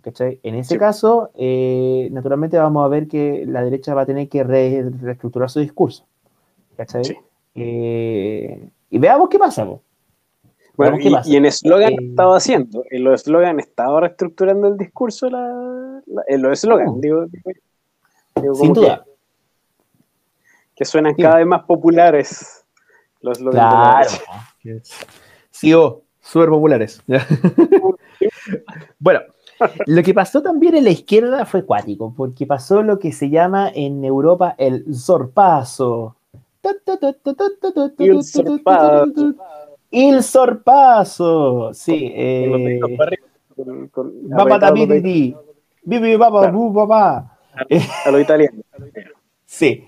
¿Cachai? 0.03 0.41
En 0.43 0.55
ese 0.55 0.75
Sí. 0.75 0.79
caso, 0.79 1.31
eh, 1.35 2.09
naturalmente 2.13 2.57
vamos 2.59 2.85
a 2.85 2.89
ver 2.89 3.09
que 3.09 3.45
la 3.47 3.63
derecha 3.63 3.95
va 3.95 4.03
a 4.03 4.07
tener 4.07 4.29
que 4.29 4.43
re- 4.45 4.91
reestructurar 5.01 5.51
su 5.51 5.61
discurso. 5.61 6.05
¿cachai? 6.77 7.05
Sí. 7.05 7.17
Eh, 7.57 8.69
y 8.91 8.99
veamos 8.99 9.29
qué 9.29 9.39
pasa. 9.39 9.65
Bueno, 10.77 10.97
qué 10.97 11.09
y, 11.25 11.33
y 11.33 11.37
en 11.37 11.47
eslogan 11.47 11.93
Eh, 11.93 11.97
estaba 12.11 12.37
haciendo, 12.37 12.85
en 12.89 13.03
los 13.03 13.23
eslogan 13.23 13.59
estaba 13.59 14.01
reestructurando 14.01 14.69
el 14.69 14.77
discurso, 14.77 15.29
la, 15.29 16.01
la- 16.07 16.23
en 16.29 16.41
los 16.43 16.53
eslogan, 16.53 16.89
Uh. 16.91 17.01
digo, 17.01 17.27
digo, 17.27 17.51
digo, 18.41 18.55
Sin 18.55 18.69
como 18.69 18.81
duda. 18.81 19.05
Que, 19.05 19.11
que 20.77 20.85
suenan 20.85 21.17
Sí. 21.17 21.23
cada 21.23 21.39
vez 21.39 21.47
más 21.47 21.65
populares 21.65 22.65
los 23.21 23.39
de 23.39 23.45
la 23.47 23.51
Claro. 23.53 24.81
Sí, 25.51 25.75
oh, 25.75 26.03
súper 26.21 26.49
populares. 26.51 27.03
bueno, 29.01 29.21
lo 29.87 30.03
que 30.03 30.15
pasó 30.15 30.43
también 30.43 30.77
en 30.77 30.85
la 30.85 30.91
izquierda 30.91 31.45
fue 31.45 31.65
cuático, 31.65 32.13
porque 32.17 32.47
pasó 32.47 32.83
lo 32.83 32.99
que 32.99 33.13
se 33.13 33.31
llama 33.31 33.71
en 33.75 34.05
Europa 34.05 34.55
el 34.59 34.95
sorpaso. 34.95 36.17
El 37.99 38.23
sorpaso. 38.25 39.35
El 39.91 40.23
sorpaso. 40.23 41.71
Sí. 41.73 42.13
Eh, 42.15 42.81
con- 43.91 44.13
bu 46.53 46.73
baba. 46.73 47.39
a 48.05 48.11
lo 48.11 48.21
italiano. 48.21 48.63
Sí. 49.47 49.85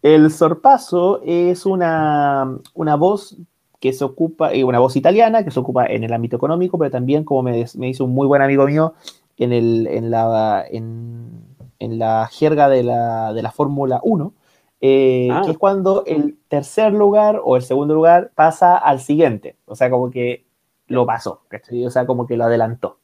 El 0.00 0.30
sorpaso 0.30 1.20
es 1.24 1.66
una, 1.66 2.56
una 2.74 2.94
voz 2.94 3.36
que 3.82 3.92
se 3.92 4.04
ocupa, 4.04 4.54
eh, 4.54 4.62
una 4.62 4.78
voz 4.78 4.94
italiana 4.94 5.44
que 5.44 5.50
se 5.50 5.58
ocupa 5.58 5.86
en 5.86 6.04
el 6.04 6.12
ámbito 6.12 6.36
económico, 6.36 6.78
pero 6.78 6.92
también, 6.92 7.24
como 7.24 7.42
me, 7.42 7.66
me 7.76 7.86
dice 7.86 8.04
un 8.04 8.14
muy 8.14 8.28
buen 8.28 8.40
amigo 8.40 8.64
mío, 8.64 8.94
en, 9.36 9.52
el, 9.52 9.88
en, 9.88 10.12
la, 10.12 10.64
en, 10.70 11.42
en 11.80 11.98
la 11.98 12.28
jerga 12.30 12.68
de 12.68 12.84
la, 12.84 13.32
de 13.32 13.42
la 13.42 13.50
Fórmula 13.50 14.00
1, 14.04 14.32
eh, 14.80 15.28
Ah. 15.32 15.42
que 15.44 15.50
es 15.50 15.58
cuando 15.58 16.04
el 16.06 16.38
tercer 16.46 16.92
lugar 16.92 17.40
o 17.42 17.56
el 17.56 17.62
segundo 17.62 17.92
lugar 17.94 18.30
pasa 18.36 18.76
al 18.76 19.00
siguiente. 19.00 19.56
O 19.66 19.74
sea, 19.74 19.90
como 19.90 20.10
que 20.10 20.44
lo 20.86 21.04
pasó. 21.04 21.40
O 21.84 21.90
sea, 21.90 22.06
como 22.06 22.26
que 22.28 22.36
lo 22.36 22.44
adelantó. 22.44 22.98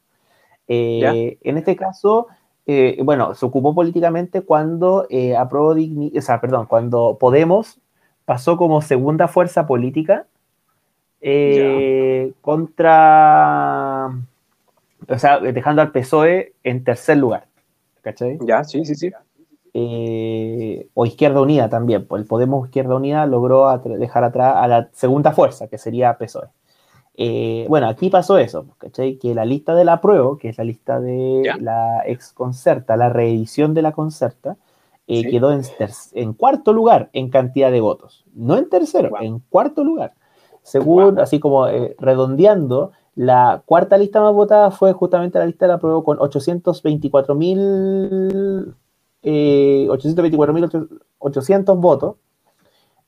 Eh, 0.68 1.38
en 1.42 1.58
este 1.58 1.74
caso, 1.74 2.28
eh, 2.66 3.00
bueno, 3.02 3.34
se 3.34 3.44
ocupó 3.44 3.74
políticamente 3.74 4.42
cuando 4.42 5.06
eh, 5.10 5.36
aprobó 5.36 5.70
o 5.70 6.20
sea, 6.20 6.40
perdón, 6.40 6.66
cuando 6.66 7.16
Podemos 7.18 7.80
pasó 8.24 8.56
como 8.56 8.80
segunda 8.80 9.26
fuerza 9.26 9.66
política 9.66 10.26
eh, 11.20 12.32
contra, 12.40 14.08
o 15.08 15.18
sea, 15.18 15.38
dejando 15.40 15.82
al 15.82 15.90
PSOE 15.92 16.54
en 16.64 16.84
tercer 16.84 17.16
lugar, 17.18 17.46
¿cachai? 18.02 18.38
Ya, 18.42 18.64
sí, 18.64 18.84
sí, 18.84 18.94
sí. 18.94 19.10
eh, 19.74 20.88
o 20.94 21.06
Izquierda 21.06 21.40
Unida 21.40 21.68
también, 21.68 22.06
pues 22.06 22.22
el 22.22 22.28
Podemos 22.28 22.66
Izquierda 22.66 22.94
Unida 22.96 23.26
logró 23.26 23.68
atra- 23.68 23.96
dejar 23.98 24.24
atrás 24.24 24.54
a 24.56 24.66
la 24.68 24.88
segunda 24.92 25.32
fuerza, 25.32 25.68
que 25.68 25.78
sería 25.78 26.16
PSOE. 26.18 26.48
Eh, 27.20 27.66
bueno, 27.68 27.88
aquí 27.88 28.10
pasó 28.10 28.38
eso, 28.38 28.66
¿cachai? 28.78 29.16
Que 29.18 29.34
la 29.34 29.44
lista 29.44 29.74
de 29.74 29.84
la 29.84 30.00
prueba, 30.00 30.38
que 30.38 30.50
es 30.50 30.58
la 30.58 30.62
lista 30.64 31.00
de 31.00 31.42
la 31.60 32.02
ex 32.06 32.32
concerta, 32.32 32.96
la 32.96 33.08
reedición 33.08 33.74
de 33.74 33.82
la 33.82 33.90
concerta, 33.92 34.56
eh, 35.08 35.22
Sí. 35.22 35.30
quedó 35.30 35.52
en, 35.52 36.32
cuarto 36.34 36.72
lugar 36.72 37.08
en 37.12 37.28
cantidad 37.30 37.72
de 37.72 37.80
votos. 37.80 38.24
No 38.34 38.56
en 38.56 38.68
tercero, 38.68 39.10
Wow. 39.10 39.22
en 39.22 39.38
cuarto 39.50 39.82
lugar. 39.82 40.12
Según, 40.68 41.14
Wow. 41.14 41.22
así 41.22 41.40
como 41.40 41.66
eh, 41.66 41.96
redondeando, 41.98 42.92
la 43.14 43.62
cuarta 43.64 43.96
lista 43.96 44.20
más 44.20 44.34
votada 44.34 44.70
fue 44.70 44.92
justamente 44.92 45.38
la 45.38 45.46
lista 45.46 45.64
de 45.64 45.72
la 45.72 45.78
prueba 45.78 46.04
con 46.04 46.18
824 46.20 47.34
mil 47.34 48.74
eh, 49.22 49.86
824.800 49.88 51.80
votos, 51.80 52.16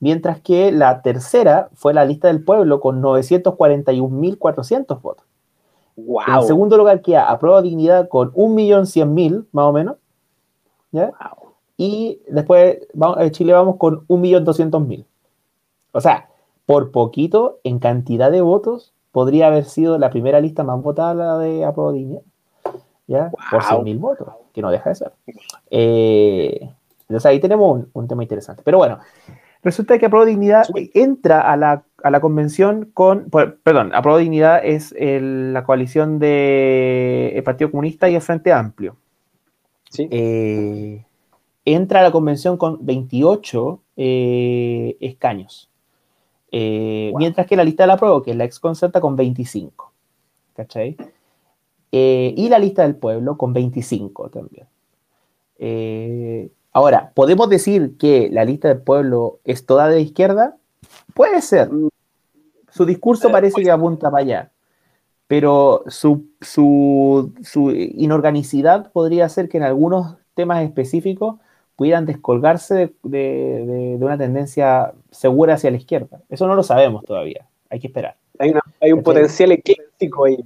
mientras 0.00 0.40
que 0.40 0.72
la 0.72 1.02
tercera 1.02 1.68
fue 1.74 1.92
la 1.92 2.06
lista 2.06 2.28
del 2.28 2.42
pueblo 2.42 2.80
con 2.80 3.02
941.400 3.02 5.02
votos. 5.02 5.26
Wow. 5.96 6.22
En 6.40 6.42
segundo 6.44 6.78
lugar 6.78 7.02
queda 7.02 7.30
a 7.30 7.38
prueba 7.38 7.60
de 7.60 7.68
dignidad 7.68 8.08
con 8.08 8.32
1.100.000, 8.32 9.44
más 9.52 9.64
o 9.66 9.72
menos. 9.72 9.96
¿ya? 10.92 11.08
Wow. 11.10 11.50
Y 11.76 12.22
después 12.26 12.78
vamos, 12.94 13.18
en 13.20 13.30
Chile 13.32 13.52
vamos 13.52 13.76
con 13.76 14.06
1.200.000. 14.06 15.04
O 15.92 16.00
sea, 16.00 16.29
por 16.70 16.92
poquito, 16.92 17.58
en 17.64 17.78
cantidad 17.80 18.30
de 18.30 18.40
votos, 18.42 18.92
podría 19.10 19.48
haber 19.48 19.64
sido 19.64 19.98
la 19.98 20.10
primera 20.10 20.40
lista 20.40 20.62
más 20.62 20.80
votada 20.80 21.14
la 21.14 21.38
de 21.38 21.66
Dignidad. 21.92 22.22
¿Ya? 23.08 23.30
Por 23.50 23.60
Wow. 23.62 23.84
100.000 23.84 23.98
votos, 23.98 24.28
que 24.54 24.62
no 24.62 24.70
deja 24.70 24.90
de 24.90 24.94
ser. 24.94 25.12
Eh, 25.70 26.70
entonces 27.02 27.26
ahí 27.26 27.40
tenemos 27.40 27.76
un, 27.76 27.90
un 27.92 28.06
tema 28.06 28.22
interesante. 28.22 28.62
Pero 28.64 28.78
bueno, 28.78 28.98
resulta 29.64 29.98
que 29.98 30.06
Apruebo 30.06 30.26
Dignidad 30.26 30.64
entra 30.94 31.40
a 31.40 31.56
la, 31.56 31.82
a 32.04 32.10
la 32.10 32.20
convención 32.20 32.90
con. 32.94 33.28
por- 33.30 33.58
Perdón, 33.62 33.90
Apruebo 33.94 34.18
Dignidad 34.18 34.60
es 34.64 34.94
el- 34.96 35.52
la 35.52 35.64
coalición 35.64 36.20
del 36.20 37.42
Partido 37.42 37.70
Comunista 37.72 38.08
y 38.08 38.14
el 38.14 38.20
Frente 38.22 38.52
Amplio 38.52 38.94
Sí. 39.90 40.06
eh, 40.10 41.04
entra 41.64 41.98
a 41.98 42.02
la 42.04 42.12
convención 42.12 42.56
con 42.56 42.78
28 42.86 43.80
eh, 43.96 44.96
escaños. 45.00 45.68
Eh, 46.52 47.10
Wow. 47.12 47.18
Mientras 47.18 47.46
que 47.46 47.56
la 47.56 47.64
lista 47.64 47.84
de 47.84 47.88
la 47.88 47.96
prueba, 47.96 48.22
que 48.22 48.32
es 48.32 48.36
la 48.36 48.44
ex 48.44 48.58
concerta, 48.60 49.00
con 49.00 49.16
25. 49.16 49.92
¿Cachai? 50.54 50.96
Eh, 51.92 52.34
y 52.36 52.48
la 52.48 52.58
lista 52.58 52.82
del 52.82 52.96
pueblo 52.96 53.36
con 53.36 53.52
25 53.52 54.28
también. 54.30 54.66
Eh, 55.58 56.50
ahora, 56.72 57.12
¿podemos 57.14 57.48
decir 57.48 57.96
que 57.98 58.28
la 58.30 58.44
lista 58.44 58.68
del 58.68 58.82
pueblo 58.82 59.38
es 59.44 59.66
toda 59.66 59.88
de 59.88 60.00
izquierda? 60.00 60.56
Puede 61.14 61.40
ser. 61.42 61.70
Su 62.70 62.84
discurso 62.84 63.28
Eh, 63.28 63.32
parece 63.32 63.52
puede 63.54 63.64
que 63.64 63.70
apunta 63.70 64.10
para 64.10 64.22
allá 64.22 64.50
pero 65.30 65.84
su, 65.86 66.26
su, 66.40 67.32
su 67.44 67.70
inorganicidad 67.70 68.90
podría 68.90 69.28
ser 69.28 69.48
que 69.48 69.58
en 69.58 69.62
algunos 69.62 70.16
temas 70.34 70.64
específicos 70.64 71.36
pudieran 71.80 72.04
descolgarse 72.04 72.74
de, 72.74 72.92
de- 73.04 73.64
de- 73.66 73.96
de 73.98 74.04
una 74.04 74.18
tendencia 74.18 74.92
segura 75.10 75.54
hacia 75.54 75.70
la 75.70 75.78
izquierda. 75.78 76.20
Eso 76.28 76.46
no 76.46 76.54
lo 76.54 76.62
sabemos 76.62 77.02
todavía, 77.06 77.46
hay 77.70 77.80
que 77.80 77.86
esperar. 77.86 78.16
Hay, 78.38 78.50
una- 78.50 78.60
hay 78.82 78.92
un 78.92 79.02
potencial 79.02 79.52
ecléctico 79.52 80.26
ahí. 80.26 80.36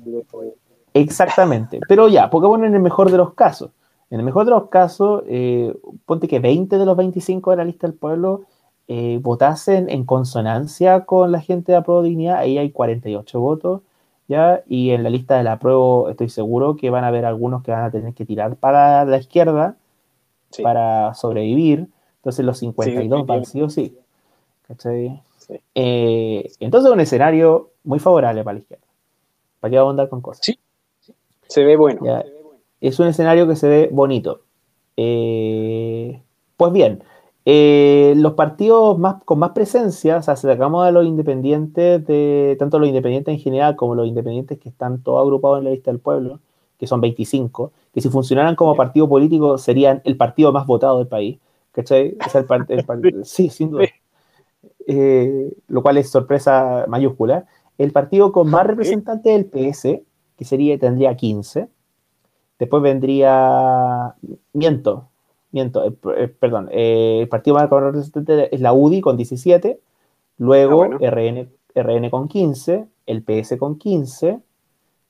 Exactamente, 0.92 1.80
pero 1.88 2.06
ya, 2.06 2.30
Pokémon 2.30 2.64
en 2.64 2.74
el 2.74 2.80
mejor 2.80 3.10
de 3.10 3.16
los 3.16 3.34
casos. 3.34 3.70
En 4.10 4.20
el 4.20 4.24
mejor 4.24 4.44
de 4.44 4.52
los 4.52 4.68
casos, 4.68 5.24
eh, 5.26 5.74
ponte 6.06 6.28
que 6.28 6.38
20 6.38 6.78
de 6.78 6.86
los 6.86 6.96
25 6.96 7.50
de 7.50 7.56
la 7.56 7.64
lista 7.64 7.88
del 7.88 7.96
pueblo 7.96 8.42
eh, 8.86 9.18
votasen 9.20 9.88
en 9.90 10.04
consonancia 10.04 11.04
con 11.04 11.32
la 11.32 11.40
gente 11.40 11.72
de 11.72 11.78
Apruebo 11.78 12.02
Dignidad, 12.04 12.36
ahí 12.38 12.58
hay 12.58 12.70
48 12.70 13.40
votos, 13.40 13.80
¿ya? 14.28 14.62
Y 14.68 14.90
en 14.90 15.02
la 15.02 15.10
lista 15.10 15.36
de 15.36 15.42
la 15.42 15.54
Apruebo 15.54 16.10
estoy 16.10 16.28
seguro 16.28 16.76
que 16.76 16.90
van 16.90 17.02
a 17.02 17.08
haber 17.08 17.24
algunos 17.24 17.64
que 17.64 17.72
van 17.72 17.82
a 17.82 17.90
tener 17.90 18.14
que 18.14 18.24
tirar 18.24 18.54
para 18.54 19.04
la 19.04 19.16
izquierda 19.18 19.74
Sí. 20.54 20.62
para 20.62 21.14
sobrevivir, 21.14 21.88
entonces 22.16 22.44
los 22.44 22.58
52 22.58 23.26
van 23.26 23.40
definitivamente. 23.40 23.50
sí 23.50 23.62
o 23.62 23.68
sí. 23.68 23.98
¿Cachai? 24.68 25.22
Sí. 25.38 25.60
Eh, 25.74 26.52
entonces 26.60 26.90
un 26.90 27.00
escenario 27.00 27.70
muy 27.82 27.98
favorable 27.98 28.44
para 28.44 28.54
la 28.54 28.60
izquierda. 28.60 28.84
¿Para 29.60 29.70
qué 29.70 29.76
vamos 29.78 29.90
a 29.90 29.92
andar 29.92 30.08
con 30.08 30.20
cosas? 30.20 30.44
Sí. 30.44 30.58
Se 31.48 31.64
ve 31.64 31.76
bueno. 31.76 32.00
Ya, 32.04 32.24
es 32.80 32.98
un 33.00 33.08
escenario 33.08 33.48
que 33.48 33.56
se 33.56 33.68
ve 33.68 33.88
bonito. 33.92 34.42
Eh, 34.96 36.22
pues 36.56 36.72
bien, 36.72 37.02
eh, 37.46 38.14
los 38.16 38.34
partidos 38.34 38.98
más, 38.98 39.22
con 39.24 39.38
más 39.38 39.50
presencia, 39.50 40.16
o 40.18 40.22
sea, 40.22 40.36
sacamos 40.36 40.86
a 40.86 40.90
los 40.90 41.04
independientes, 41.04 42.06
de, 42.06 42.56
tanto 42.58 42.78
los 42.78 42.88
independientes 42.88 43.34
en 43.34 43.40
general 43.40 43.76
como 43.76 43.94
los 43.94 44.06
independientes 44.06 44.58
que 44.58 44.68
están 44.68 45.02
todos 45.02 45.20
agrupados 45.20 45.58
en 45.58 45.64
la 45.64 45.70
lista 45.70 45.90
del 45.90 46.00
pueblo, 46.00 46.40
que 46.78 46.86
son 46.86 47.00
25, 47.00 47.72
que 47.92 48.00
si 48.00 48.08
funcionaran 48.08 48.56
como 48.56 48.74
partido 48.76 49.08
político 49.08 49.58
serían 49.58 50.00
el 50.04 50.16
partido 50.16 50.52
más 50.52 50.66
votado 50.66 50.98
del 50.98 51.06
país. 51.08 51.38
¿Cachai? 51.72 52.16
O 52.24 52.30
sea, 52.30 52.40
el 52.42 52.46
par- 52.46 52.66
el 52.68 52.84
par- 52.84 53.00
sí, 53.24 53.48
sin 53.50 53.70
duda. 53.70 53.84
Eh, 54.86 55.52
lo 55.68 55.82
cual 55.82 55.98
es 55.98 56.10
sorpresa 56.10 56.84
mayúscula. 56.88 57.46
El 57.78 57.90
partido 57.92 58.30
con 58.32 58.48
más 58.50 58.66
representantes 58.66 59.32
del 59.32 59.46
PS, 59.46 60.02
que 60.36 60.44
sería, 60.44 60.78
tendría 60.78 61.16
15. 61.16 61.68
Después 62.58 62.82
vendría. 62.82 64.14
Miento, 64.52 65.08
miento, 65.50 65.84
eh, 65.84 65.92
eh, 66.16 66.28
perdón. 66.28 66.68
eh, 66.70 67.18
el 67.22 67.28
partido 67.28 67.56
más 67.56 67.68
representante 67.68 68.54
es 68.54 68.60
la 68.60 68.72
UDI 68.72 69.00
con 69.00 69.16
17. 69.16 69.80
Luego 70.38 70.82
Ah, 70.84 70.86
bueno. 70.88 70.98
RN, 71.00 71.48
RN 71.74 72.10
con 72.10 72.28
15. 72.28 72.86
El 73.06 73.22
PS 73.22 73.58
con 73.58 73.76
15. 73.78 74.38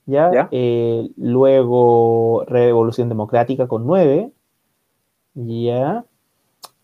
¿Ya? 0.07 0.31
Ya. 0.33 0.49
Eh, 0.53 1.11
luego 1.17 2.45
Revolución 2.47 3.09
Democrática 3.09 3.67
con 3.69 3.87
9. 3.87 4.31
Ya. 5.35 6.05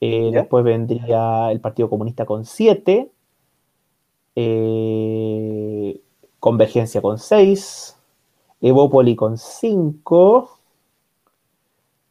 Eh, 0.00 0.30
Ya. 0.32 0.40
Después 0.42 0.64
vendría 0.64 1.50
el 1.52 1.60
Partido 1.60 1.88
Comunista 1.90 2.24
con 2.26 2.44
7. 2.44 3.10
eh, 4.36 6.00
Convergencia 6.38 7.02
con 7.02 7.18
6. 7.18 7.96
Evópoli 8.60 9.16
con 9.16 9.36
5. 9.38 10.50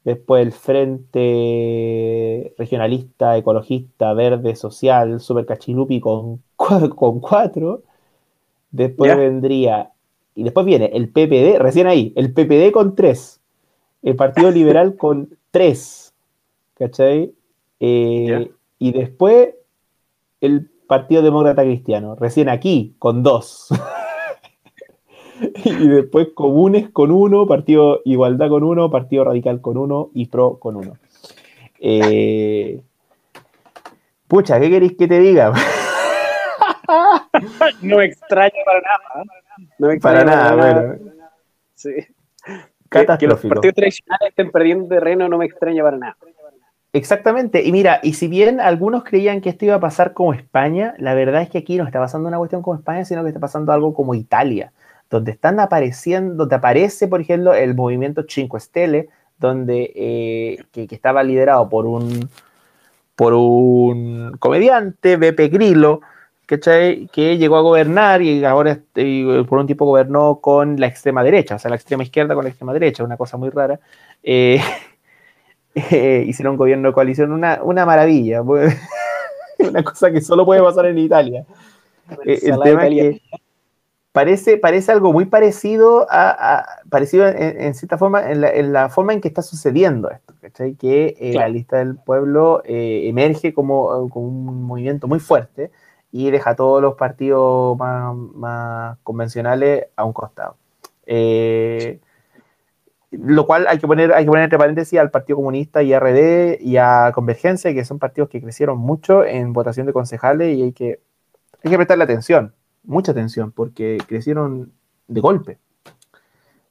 Después 0.03 0.45
el 0.45 0.51
Frente 0.53 2.53
Regionalista, 2.57 3.37
Ecologista, 3.37 4.13
Verde, 4.13 4.55
Social, 4.55 5.19
Super 5.19 5.45
Cachilupi 5.45 5.99
con 5.99 6.41
4. 6.55 7.81
Después 8.71 9.09
Ya. 9.09 9.15
vendría. 9.15 9.91
Y 10.39 10.43
después 10.43 10.65
viene 10.65 10.89
el 10.93 11.09
PPD, 11.09 11.59
recién 11.59 11.85
ahí, 11.85 12.13
el 12.15 12.31
PPD 12.31 12.71
con 12.71 12.95
3. 12.95 13.41
El 14.03 14.15
Partido 14.15 14.51
Liberal 14.51 14.95
con 14.95 15.37
3. 15.51 16.13
¿Cachai? 16.75 17.33
Eh, 17.81 18.49
y 18.79 18.91
después 18.93 19.49
el 20.39 20.69
Partido 20.87 21.21
Demócrata 21.21 21.63
Cristiano, 21.63 22.15
recién 22.15 22.47
aquí, 22.47 22.95
con 22.99 23.21
2. 23.21 23.67
y 25.65 25.87
después 25.89 26.29
Comunes 26.33 26.89
con 26.89 27.11
1, 27.11 27.45
Partido 27.45 27.99
Igualdad 28.05 28.47
con 28.47 28.63
1, 28.63 28.89
Partido 28.89 29.25
Radical 29.25 29.59
con 29.59 29.75
1 29.75 30.11
y 30.13 30.27
PRO 30.27 30.57
con 30.57 30.77
1. 30.77 30.93
Eh, 31.81 32.79
pucha, 34.29 34.57
¿qué 34.57 34.69
queréis 34.69 34.95
que 34.95 35.07
te 35.09 35.19
diga? 35.19 35.51
No 37.83 37.97
me 37.97 38.05
extraña 38.05 38.51
para 38.65 38.81
nada. 38.81 39.23
No 39.77 39.87
me 39.87 39.99
Para 39.99 40.21
extraña 40.21 40.23
nada, 40.25 40.55
bueno. 40.55 41.11
Sí. 41.75 41.91
Que, 42.89 43.27
los 43.27 43.39
partidos 43.41 43.75
tradicionales 43.75 44.29
estén 44.29 44.49
perdiendo 44.49 44.87
terreno 44.87 45.29
no 45.29 45.37
me 45.37 45.45
extraña 45.45 45.83
para 45.83 45.97
nada. 45.97 46.17
Exactamente, 46.91 47.63
y 47.63 47.71
mira, 47.71 47.99
y 48.01 48.13
si 48.13 48.27
bien 48.27 48.59
algunos 48.59 49.03
creían 49.03 49.41
que 49.41 49.49
esto 49.49 49.65
iba 49.65 49.75
a 49.75 49.79
pasar 49.79 50.13
como 50.13 50.33
España, 50.33 50.95
la 50.97 51.13
verdad 51.13 51.43
es 51.43 51.49
que 51.51 51.59
aquí 51.59 51.77
no 51.77 51.83
está 51.83 51.99
pasando 51.99 52.27
una 52.27 52.39
cuestión 52.39 52.63
como 52.63 52.77
España, 52.77 53.05
sino 53.05 53.21
que 53.21 53.29
está 53.29 53.39
pasando 53.39 53.71
algo 53.71 53.93
como 53.93 54.15
Italia, 54.15 54.73
donde 55.07 55.31
están 55.31 55.59
apareciendo, 55.59 56.33
donde 56.33 56.55
aparece, 56.55 57.07
por 57.07 57.21
ejemplo, 57.21 57.53
el 57.53 57.75
movimiento 57.75 58.25
Cinque 58.27 58.59
Stelle, 58.59 59.09
donde, 59.37 59.93
eh, 59.95 60.63
que, 60.71 60.87
que 60.87 60.95
estaba 60.95 61.21
liderado 61.21 61.69
por 61.69 61.85
un, 61.85 62.27
por 63.15 63.33
un 63.35 64.35
comediante, 64.39 65.17
Beppe 65.17 65.49
Grillo, 65.49 66.01
¿cachai? 66.49 67.07
que 67.13 67.37
llegó 67.37 67.57
a 67.57 67.61
gobernar 67.61 68.23
y 68.23 68.43
ahora 68.43 68.79
y 68.95 69.43
por 69.43 69.59
un 69.59 69.67
tiempo 69.67 69.85
gobernó 69.85 70.39
con 70.41 70.79
la 70.79 70.87
extrema 70.87 71.23
derecha, 71.23 71.55
o 71.55 71.59
sea, 71.59 71.69
la 71.69 71.75
extrema 71.75 72.01
izquierda 72.01 72.33
con 72.33 72.43
la 72.43 72.49
extrema 72.49 72.73
derecha, 72.73 73.03
una 73.03 73.17
cosa 73.17 73.37
muy 73.37 73.51
rara. 73.51 73.79
Eh, 74.23 74.59
eh, 75.75 76.23
hicieron 76.25 76.53
un 76.53 76.57
gobierno 76.57 76.89
de 76.89 76.93
coalición, 76.95 77.31
una, 77.33 77.59
una 77.61 77.85
maravilla, 77.85 78.41
una 79.59 79.83
cosa 79.83 80.11
que 80.11 80.21
solo 80.21 80.43
puede 80.43 80.63
pasar 80.63 80.87
en 80.87 80.97
Italia. 80.97 81.45
Eh, 82.25 82.39
el 82.41 82.59
tema 82.61 82.87
es 82.87 82.95
que 82.95 83.21
parece, 84.11 84.57
parece 84.57 84.91
algo 84.91 85.13
muy 85.13 85.25
parecido 85.25 86.07
a, 86.09 86.57
a 86.57 86.65
parecido 86.89 87.27
en, 87.27 87.61
en, 87.61 87.75
cierta 87.75 87.99
forma 87.99 88.31
en 88.31 88.41
la, 88.41 88.49
en 88.49 88.73
la, 88.73 88.89
forma 88.89 89.13
en 89.13 89.21
que 89.21 89.27
está 89.27 89.43
sucediendo 89.43 90.09
esto, 90.09 90.33
¿cachai? 90.41 90.73
Que 90.73 91.15
eh, 91.19 91.31
claro. 91.33 91.47
la 91.47 91.53
lista 91.53 91.77
del 91.77 91.95
pueblo 91.95 92.63
eh, 92.65 93.03
emerge 93.07 93.53
como, 93.53 94.09
como, 94.09 94.27
un 94.27 94.63
movimiento 94.63 95.07
muy 95.07 95.19
fuerte 95.19 95.69
y 96.11 96.31
deja 96.31 96.55
todos 96.55 96.81
los 96.81 96.95
partidos 96.95 97.77
más, 97.77 98.97
convencionales 99.03 99.87
a 99.95 100.03
un 100.03 100.13
costado. 100.13 100.55
Eh, 101.05 101.99
lo 103.11 103.47
cual 103.47 103.65
hay 103.67 103.79
que 103.79 103.87
poner, 103.87 104.13
hay 104.13 104.23
que 104.23 104.29
poner 104.29 104.43
entre 104.43 104.59
paréntesis 104.59 104.99
al 104.99 105.09
Partido 105.09 105.37
Comunista 105.37 105.81
y 105.81 105.97
RD 105.97 106.61
y 106.61 106.77
a 106.77 107.11
Convergencia, 107.13 107.73
que 107.73 107.83
son 107.83 107.97
partidos 107.99 108.29
que 108.29 108.41
crecieron 108.41 108.77
mucho 108.77 109.25
en 109.25 109.53
votación 109.53 109.87
de 109.87 109.93
concejales 109.93 110.55
y 110.55 110.63
hay 110.63 110.73
que, 110.73 110.99
hay 111.63 111.71
que 111.71 111.75
prestarle 111.75 112.03
atención, 112.03 112.53
mucha 112.83 113.11
atención, 113.11 113.51
porque 113.51 113.97
crecieron 114.07 114.73
de 115.07 115.21
golpe, 115.21 115.57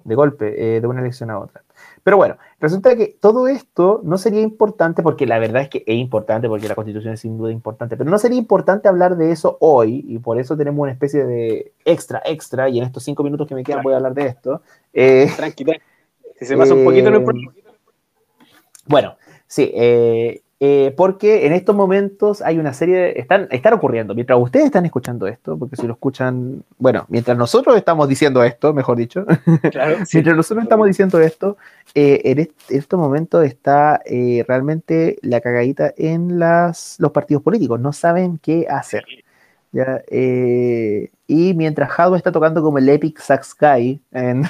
de 0.04 0.14
golpe, 0.14 0.76
eh, 0.76 0.80
de 0.80 0.86
una 0.86 1.00
elección 1.00 1.30
a 1.30 1.38
otra. 1.40 1.62
Pero 2.02 2.16
bueno, 2.16 2.36
resulta 2.60 2.96
que 2.96 3.16
todo 3.20 3.48
esto 3.48 4.00
no 4.04 4.18
sería 4.18 4.40
importante, 4.40 5.02
porque 5.02 5.26
la 5.26 5.38
verdad 5.38 5.62
es 5.62 5.68
que 5.68 5.84
es 5.86 5.96
importante, 5.96 6.48
porque 6.48 6.68
la 6.68 6.74
constitución 6.74 7.14
es 7.14 7.20
sin 7.20 7.36
duda 7.36 7.52
importante, 7.52 7.96
pero 7.96 8.10
no 8.10 8.18
sería 8.18 8.38
importante 8.38 8.88
hablar 8.88 9.16
de 9.16 9.32
eso 9.32 9.56
hoy, 9.60 10.04
y 10.08 10.18
por 10.18 10.38
eso 10.38 10.56
tenemos 10.56 10.80
una 10.80 10.92
especie 10.92 11.24
de 11.24 11.72
extra, 11.84 12.22
extra, 12.24 12.68
y 12.68 12.78
en 12.78 12.84
estos 12.84 13.02
cinco 13.02 13.22
minutos 13.22 13.46
que 13.46 13.54
me 13.54 13.64
quedan 13.64 13.82
voy 13.82 13.94
a 13.94 13.96
hablar 13.96 14.14
de 14.14 14.26
esto. 14.26 14.62
Eh, 14.92 15.28
si 16.38 16.46
se 16.46 16.56
pasa 16.56 16.74
un 16.74 16.84
poquito, 16.84 17.10
no 17.10 17.18
importa. 17.18 17.40
Bueno, 18.86 19.16
sí, 19.46 19.70
eh, 19.74 20.42
eh, 20.60 20.92
porque 20.96 21.46
en 21.46 21.52
estos 21.52 21.76
momentos 21.76 22.42
hay 22.42 22.58
una 22.58 22.72
serie 22.72 22.96
de, 22.96 23.12
están, 23.16 23.46
están 23.50 23.74
ocurriendo, 23.74 24.12
mientras 24.14 24.38
ustedes 24.40 24.66
están 24.66 24.84
escuchando 24.84 25.28
esto, 25.28 25.56
porque 25.56 25.76
si 25.76 25.86
lo 25.86 25.92
escuchan, 25.92 26.64
bueno, 26.78 27.06
mientras 27.08 27.38
nosotros 27.38 27.76
estamos 27.76 28.08
diciendo 28.08 28.42
esto, 28.42 28.74
mejor 28.74 28.96
dicho, 28.96 29.24
claro, 29.70 29.98
sí. 30.04 30.16
mientras 30.16 30.36
nosotros 30.36 30.64
estamos 30.64 30.88
diciendo 30.88 31.20
esto, 31.20 31.56
eh, 31.94 32.22
en, 32.24 32.40
en, 32.40 32.48
estos 32.70 32.98
momentos 32.98 33.44
está 33.44 34.00
eh, 34.04 34.44
realmente 34.48 35.18
la 35.22 35.40
cagadita 35.40 35.94
en 35.96 36.40
las, 36.40 36.96
los 36.98 37.12
partidos 37.12 37.44
políticos, 37.44 37.78
no 37.78 37.92
saben 37.92 38.38
qué 38.38 38.66
hacer. 38.68 39.04
¿ya? 39.70 40.02
Y 40.10 41.54
mientras 41.54 41.90
Hadwe 41.96 42.16
está 42.16 42.32
tocando 42.32 42.62
como 42.62 42.78
el 42.78 42.88
Epic 42.88 43.20
Sax 43.20 43.54
Guy 43.60 44.00
en, 44.12 44.42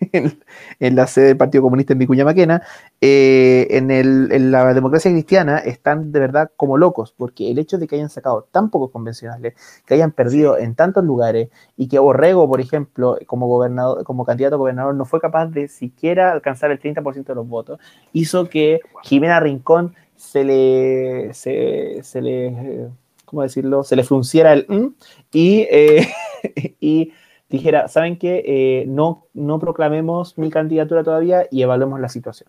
en, 0.12 0.40
en, 0.78 0.96
la 0.96 1.06
sede 1.06 1.26
del 1.26 1.36
Partido 1.36 1.62
Comunista 1.62 1.92
en 1.92 1.98
Vicuña 1.98 2.24
Maquena, 2.24 2.62
eh, 3.00 3.66
en, 3.70 3.90
el, 3.90 4.32
en, 4.32 4.50
la 4.50 4.72
democracia 4.72 5.10
cristiana 5.10 5.58
están 5.58 6.10
de 6.12 6.20
verdad 6.20 6.50
como 6.56 6.78
locos, 6.78 7.14
porque 7.16 7.50
el 7.50 7.58
hecho 7.58 7.78
de 7.78 7.86
que 7.86 7.96
hayan 7.96 8.10
sacado 8.10 8.48
tan 8.50 8.70
pocos 8.70 8.90
convencionales, 8.90 9.54
que 9.84 9.94
hayan 9.94 10.12
perdido 10.12 10.58
en 10.58 10.74
tantos 10.74 11.04
lugares 11.04 11.50
y 11.76 11.88
que 11.88 11.98
Borrego, 11.98 12.48
por 12.48 12.60
ejemplo, 12.60 13.18
como, 13.26 13.46
gobernador, 13.46 14.04
como 14.04 14.24
candidato 14.24 14.56
a 14.56 14.58
gobernador, 14.58 14.94
no 14.94 15.04
fue 15.04 15.20
capaz 15.20 15.46
de 15.46 15.68
siquiera 15.68 16.32
alcanzar 16.32 16.70
el 16.70 16.80
30% 16.80 17.24
de 17.24 17.34
los 17.34 17.48
votos, 17.48 17.78
hizo 18.12 18.48
que 18.48 18.80
Jimena 19.02 19.40
Rincón 19.40 19.94
se 20.16 20.44
le, 20.44 21.34
se, 21.34 22.00
se 22.02 22.22
le 22.22 22.90
¿cómo 23.30 23.42
decirlo? 23.42 23.84
Se 23.84 23.94
le 23.94 24.02
frunciera 24.02 24.52
el 24.52 24.66
mm, 24.68 24.94
y, 25.32 25.60
eh, 25.70 26.08
y 26.80 27.12
dijera, 27.50 27.88
¿saben 27.88 28.16
qué? 28.16 28.42
Eh, 28.46 28.84
no, 28.86 29.26
no 29.34 29.58
proclamemos 29.58 30.38
mi 30.38 30.50
candidatura 30.50 31.02
todavía 31.02 31.46
y 31.50 31.62
evaluemos 31.62 32.00
la 32.00 32.08
situación. 32.08 32.48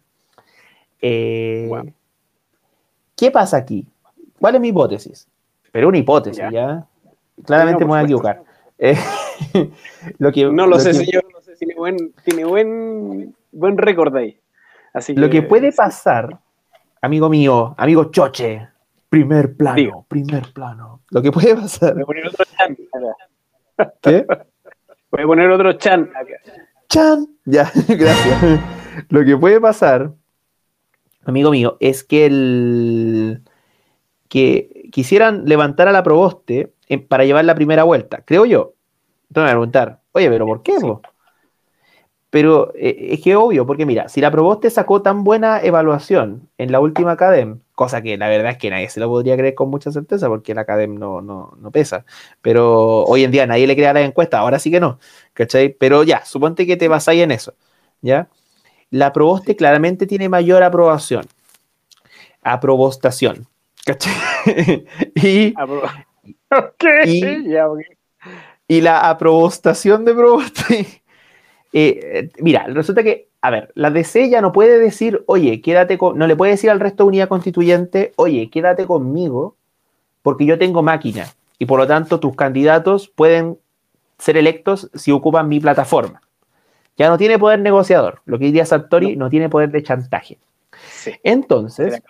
Eh, 1.01 1.65
wow. 1.67 1.91
¿Qué 3.15 3.31
pasa 3.31 3.57
aquí? 3.57 3.87
¿Cuál 4.39 4.55
es 4.55 4.61
mi 4.61 4.69
hipótesis? 4.69 5.27
Pero 5.71 5.89
una 5.89 5.97
hipótesis, 5.97 6.37
¿ya? 6.37 6.51
¿ya? 6.51 6.87
Claramente 7.43 7.81
no, 7.81 7.87
me 7.87 7.91
voy 7.91 7.99
a 7.99 8.03
equivocar. 8.03 8.43
Eh, 8.77 8.95
lo 10.19 10.31
que, 10.31 10.45
no 10.45 10.51
lo, 10.51 10.67
lo 10.67 10.79
sé, 10.79 10.91
que, 10.91 11.05
señor, 11.05 11.25
no 11.33 11.41
sé, 11.41 11.55
tiene 11.55 11.75
buen, 11.75 12.13
tiene 12.23 12.45
buen, 12.45 13.35
buen 13.51 13.77
récord 13.77 14.15
ahí. 14.15 14.39
Así 14.93 15.15
lo 15.15 15.29
que 15.29 15.41
puede 15.41 15.71
pasar, 15.71 16.39
amigo 17.01 17.29
mío, 17.29 17.73
amigo 17.77 18.11
Choche, 18.11 18.67
primer 19.09 19.55
plano, 19.55 19.75
Digo. 19.75 20.05
primer 20.07 20.51
plano. 20.53 21.01
Lo 21.09 21.21
que 21.21 21.31
puede 21.31 21.55
pasar. 21.55 21.93
Voy 21.93 22.03
a 22.03 22.05
poner 22.05 22.27
otro 22.27 22.45
chan. 22.45 22.77
¿Qué? 24.01 24.25
Voy 25.11 25.23
a 25.23 25.27
poner 25.27 25.49
otro 25.49 25.73
chan 25.73 26.09
acá. 26.15 26.53
Chan. 26.89 27.27
Ya, 27.45 27.71
gracias. 27.87 28.61
Lo 29.09 29.23
que 29.23 29.37
puede 29.37 29.59
pasar, 29.59 30.13
amigo 31.25 31.51
mío, 31.51 31.77
es 31.79 32.03
que 32.03 32.25
el 32.25 33.41
que 34.29 34.89
quisieran 34.91 35.43
levantar 35.45 35.89
a 35.89 35.91
la 35.91 36.03
Proboste 36.03 36.73
para 37.09 37.25
llevar 37.25 37.43
la 37.45 37.55
primera 37.55 37.83
vuelta, 37.83 38.23
creo 38.25 38.45
yo. 38.45 38.73
Entonces 39.29 39.35
me 39.35 39.41
voy 39.41 39.49
a 39.49 39.51
preguntar, 39.51 40.01
oye, 40.13 40.29
pero 40.29 40.45
¿por 40.45 40.63
qué? 40.63 40.79
Sí. 40.79 40.87
Pero 42.31 42.71
eh, 42.75 43.09
es 43.11 43.21
que 43.21 43.35
obvio, 43.35 43.65
porque 43.67 43.85
mira, 43.85 44.07
si 44.07 44.21
la 44.21 44.31
Proboste 44.31 44.69
sacó 44.69 45.01
tan 45.01 45.25
buena 45.25 45.61
evaluación 45.61 46.49
en 46.57 46.71
la 46.71 46.79
última 46.79 47.11
Academ, 47.11 47.59
cosa 47.75 48.01
que 48.01 48.17
la 48.17 48.29
verdad 48.29 48.53
es 48.53 48.57
que 48.57 48.69
nadie 48.69 48.89
se 48.89 49.01
lo 49.01 49.09
podría 49.09 49.35
creer 49.35 49.53
con 49.53 49.69
mucha 49.69 49.91
certeza, 49.91 50.29
porque 50.29 50.55
la 50.55 50.61
Academ 50.61 50.95
no, 50.95 51.21
no, 51.21 51.57
no 51.59 51.71
pesa, 51.71 52.05
pero 52.41 53.03
hoy 53.03 53.25
en 53.25 53.31
día 53.31 53.45
nadie 53.45 53.67
le 53.67 53.75
crea 53.75 53.91
las 53.91 54.05
encuestas, 54.05 54.39
ahora 54.39 54.59
sí 54.59 54.71
que 54.71 54.79
no, 54.79 54.97
¿cachai? 55.33 55.75
Pero 55.77 56.03
ya, 56.03 56.23
suponte 56.23 56.65
que 56.65 56.77
te 56.77 56.89
ahí 57.07 57.21
en 57.21 57.31
eso, 57.31 57.53
¿ya? 58.01 58.29
La 58.91 59.11
Proboste 59.11 59.57
claramente 59.57 60.07
tiene 60.07 60.29
mayor 60.29 60.63
aprobación, 60.63 61.25
aprobostación, 62.43 63.45
¿cachai? 63.85 64.13
y, 65.15 65.53
okay. 66.49 67.03
y, 67.05 67.43
yeah, 67.49 67.67
okay. 67.67 67.85
y 68.69 68.79
la 68.79 69.09
aprobostación 69.09 70.05
de 70.05 70.13
Proboste 70.13 71.00
eh, 71.73 72.29
mira, 72.39 72.65
resulta 72.67 73.03
que, 73.03 73.29
a 73.41 73.49
ver, 73.49 73.71
la 73.75 73.91
DC 73.91 74.29
ya 74.29 74.41
no 74.41 74.51
puede 74.51 74.79
decir, 74.79 75.23
oye, 75.27 75.61
quédate 75.61 75.97
con, 75.97 76.17
no 76.17 76.27
le 76.27 76.35
puede 76.35 76.51
decir 76.51 76.69
al 76.69 76.79
resto 76.79 77.03
de 77.03 77.09
unidad 77.09 77.29
constituyente, 77.29 78.13
oye, 78.15 78.49
quédate 78.49 78.85
conmigo, 78.85 79.55
porque 80.21 80.45
yo 80.45 80.57
tengo 80.57 80.83
máquina, 80.83 81.27
y 81.57 81.65
por 81.65 81.79
lo 81.79 81.87
tanto 81.87 82.19
tus 82.19 82.35
candidatos 82.35 83.07
pueden 83.07 83.57
ser 84.17 84.37
electos 84.37 84.89
si 84.93 85.11
ocupan 85.11 85.47
mi 85.47 85.59
plataforma. 85.59 86.21
Ya 86.97 87.09
no 87.09 87.17
tiene 87.17 87.39
poder 87.39 87.59
negociador, 87.59 88.21
lo 88.25 88.37
que 88.37 88.45
diría 88.45 88.65
Sartori, 88.65 89.15
no, 89.15 89.25
no 89.25 89.29
tiene 89.29 89.49
poder 89.49 89.71
de 89.71 89.81
chantaje. 89.81 90.37
Sí. 90.91 91.11
Entonces, 91.23 92.01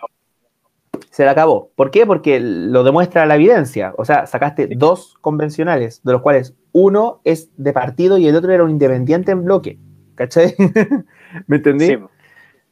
se 1.12 1.24
le 1.24 1.30
acabó. 1.30 1.70
¿Por 1.76 1.90
qué? 1.90 2.06
Porque 2.06 2.40
lo 2.40 2.84
demuestra 2.84 3.26
la 3.26 3.34
evidencia. 3.34 3.92
O 3.98 4.04
sea, 4.06 4.26
sacaste 4.26 4.66
dos 4.74 5.14
convencionales, 5.20 6.00
de 6.02 6.12
los 6.12 6.22
cuales 6.22 6.54
uno 6.72 7.20
es 7.22 7.50
de 7.58 7.74
partido 7.74 8.16
y 8.16 8.26
el 8.26 8.34
otro 8.34 8.50
era 8.50 8.64
un 8.64 8.70
independiente 8.70 9.30
en 9.30 9.44
bloque. 9.44 9.78
¿Cachai? 10.14 10.54
¿Me 11.46 11.56
entendí? 11.56 11.88
Sí. 11.88 11.98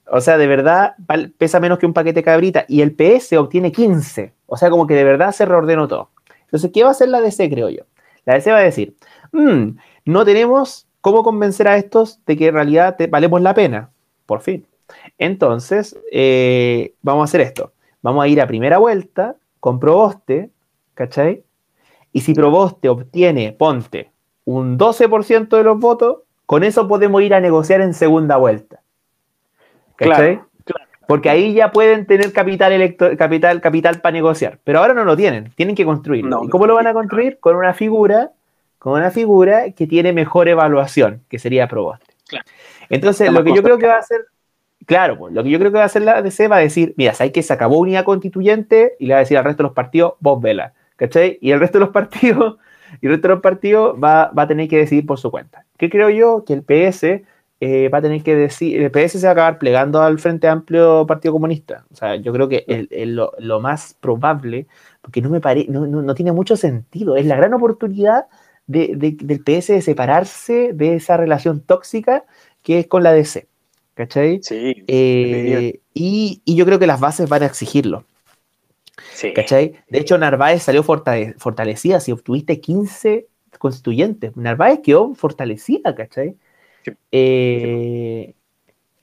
O 0.07 0.23
sea, 0.23 0.39
de 0.39 0.47
verdad 0.47 0.95
pesa 1.37 1.61
menos 1.61 1.79
que 1.79 1.85
un 1.85 1.93
paquete 1.93 2.23
cabrita 2.23 2.65
y 2.67 2.81
el 2.81 2.97
PS 2.97 3.35
obtiene 3.35 3.73
15. 3.73 4.33
O 4.47 4.57
sea, 4.57 4.71
como 4.71 4.87
que 4.87 4.95
de 4.95 5.05
verdad 5.05 5.33
se 5.33 5.45
reordenó 5.45 5.87
todo. 5.87 6.09
Entonces, 6.45 6.71
¿qué 6.73 6.83
va 6.83 6.89
a 6.89 6.93
hacer 6.93 7.11
la 7.11 7.21
DC, 7.21 7.51
creo 7.51 7.69
yo? 7.69 7.83
La 8.25 8.35
DC 8.35 8.51
va 8.51 8.59
a 8.59 8.63
decir, 8.63 8.97
mmm, 9.33 9.77
no 10.07 10.25
tenemos 10.25 10.89
cómo 11.03 11.23
convencer 11.23 11.69
a 11.69 11.77
estos 11.77 12.25
de 12.25 12.39
que 12.39 12.47
en 12.47 12.55
realidad 12.55 12.97
te 12.97 13.07
valemos 13.07 13.43
la 13.43 13.53
pena. 13.53 13.91
Por 14.25 14.41
fin. 14.41 14.67
Entonces, 15.19 15.95
eh, 16.11 16.95
vamos 17.03 17.21
a 17.21 17.25
hacer 17.25 17.43
esto 17.43 17.75
vamos 18.03 18.25
a 18.25 18.29
ir 18.29 18.41
a 18.41 18.47
primera 18.47 18.79
vuelta 18.79 19.37
con 19.61 19.79
Proboste, 19.79 20.51
¿cachai? 20.95 21.45
Y 22.13 22.21
si 22.21 22.35
Proboste 22.35 22.89
obtiene, 22.89 23.53
ponte, 23.53 24.11
un 24.45 24.79
12% 24.79 25.49
de 25.49 25.63
los 25.63 25.79
votos, 25.79 26.19
con 26.47 26.65
eso 26.65 26.89
podemos 26.89 27.23
ir 27.23 27.35
a 27.35 27.41
negociar 27.41 27.81
en 27.81 27.95
segunda 27.95 28.37
vuelta. 28.37 28.81
¿Cachai? 29.97 30.37
Claro, 30.37 30.49
claro. 30.65 30.91
Porque 31.07 31.31
ahí 31.31 31.55
ya 31.55 31.71
pueden 31.71 32.07
tener 32.07 32.33
capital, 32.33 32.73
electo, 32.73 33.17
capital, 33.17 33.61
capital 33.61 34.01
para 34.01 34.13
negociar. 34.13 34.59
Pero 34.65 34.81
ahora 34.81 34.95
no 34.95 35.05
lo 35.05 35.17
tienen, 35.17 35.53
tienen 35.55 35.77
que 35.77 35.85
construirlo. 35.85 36.31
No, 36.31 36.45
¿Y 36.45 36.49
cómo 36.49 36.67
lo 36.67 36.75
van 36.75 36.87
a 36.87 36.93
construir? 36.93 37.39
Con 37.39 37.55
una 37.57 37.75
figura, 37.75 38.31
con 38.79 38.95
una 38.95 39.11
figura 39.11 39.71
que 39.73 39.87
tiene 39.87 40.13
mejor 40.13 40.49
evaluación, 40.49 41.23
que 41.29 41.39
sería 41.39 41.69
Proboste. 41.69 42.15
Claro. 42.27 42.45
Entonces, 42.89 43.31
lo 43.31 43.45
que 43.45 43.55
yo 43.55 43.63
creo 43.63 43.79
que 43.79 43.87
va 43.87 43.95
a 43.95 43.99
hacer 43.99 44.27
Claro, 44.91 45.17
pues 45.17 45.33
lo 45.33 45.45
que 45.45 45.51
yo 45.51 45.61
creo 45.61 45.71
que 45.71 45.77
va 45.77 45.85
a 45.85 45.87
hacer 45.87 46.03
la 46.03 46.21
DC 46.21 46.49
va 46.49 46.57
a 46.57 46.59
decir, 46.59 46.95
mira, 46.97 47.15
sabes 47.15 47.33
que 47.33 47.45
se 47.45 47.53
acabó 47.53 47.79
unidad 47.79 48.05
constituyente 48.05 48.97
y 48.99 49.07
le 49.07 49.15
va 49.15 49.19
a 49.19 49.21
decir 49.21 49.39
al 49.39 49.45
resto 49.45 49.63
de 49.63 49.69
los 49.69 49.73
partidos, 49.73 50.15
vos 50.19 50.43
vela, 50.43 50.75
¿cachai? 50.97 51.39
Y 51.41 51.53
el 51.53 51.61
resto 51.61 51.79
de 51.79 51.85
los 51.85 51.95
partidos 51.95 52.57
Y 53.01 53.07
el 53.07 53.13
resto 53.13 53.29
de 53.29 53.35
los 53.35 53.43
partidos 53.43 53.97
va, 54.03 54.33
a 54.35 54.47
tener 54.49 54.67
que 54.69 54.79
decidir 54.79 55.07
por 55.07 55.21
su 55.21 55.31
cuenta. 55.31 55.65
¿Qué 55.79 55.89
creo 55.91 56.11
yo? 56.11 56.45
Que 56.45 56.55
el 56.55 56.65
PS 56.65 57.25
eh, 57.61 57.89
va 57.89 57.99
a 57.99 58.03
tener 58.03 58.25
que 58.25 58.35
decir, 58.35 58.83
el 58.83 58.91
PS 58.91 59.21
se 59.21 59.27
va 59.27 59.31
a 59.31 59.33
acabar 59.35 59.59
plegando 59.59 60.03
al 60.03 60.19
Frente 60.19 60.49
Amplio 60.49 61.07
Partido 61.07 61.35
Comunista. 61.35 61.87
O 61.93 61.95
sea, 61.95 62.17
yo 62.17 62.33
creo 62.33 62.49
que 62.49 62.65
lo, 63.07 63.61
más 63.61 63.95
probable, 64.01 64.67
porque 65.03 65.23
no 65.23 65.31
me 65.31 65.41
pare, 65.41 65.67
no, 65.69 65.87
no- 65.87 66.15
tiene 66.17 66.33
mucho 66.33 66.57
sentido, 66.57 67.17
es 67.17 67.27
la 67.27 67.37
gran 67.37 67.55
oportunidad 67.55 68.27
de- 68.67 68.97
del 68.97 69.41
PS 69.45 69.73
de 69.73 69.83
separarse 69.83 70.73
de 70.75 70.97
esa 70.97 71.17
relación 71.17 71.61
tóxica 71.61 72.25
que 72.63 72.81
es 72.81 72.87
con 72.89 73.03
la 73.05 73.13
DC. 73.13 73.50
¿Cachai? 74.01 74.41
Sí, 74.43 74.83
Eh, 74.87 75.81
y, 75.93 76.41
y 76.47 76.57
yo 76.57 76.65
creo 76.65 76.79
que 76.79 76.87
las 76.87 77.01
bases 77.01 77.29
van 77.29 77.43
a 77.43 77.47
exigirlo. 77.47 78.07
sí. 79.13 79.35
¿Cachai? 79.35 79.75
De 79.91 79.99
hecho, 79.99 80.17
Narváez 80.17 80.63
salió 80.63 80.83
fortale- 80.83 81.35
fortalecida. 81.37 82.01
Si 82.01 82.11
obtuviste 82.11 82.61
15 82.63 83.27
constituyentes, 83.59 84.35
Narváez 84.39 84.81
quedó 84.83 85.15
fortalecida, 85.15 85.95
¿cachai? 85.95 86.35
Sí. 86.83 86.93
Eh, 87.13 88.33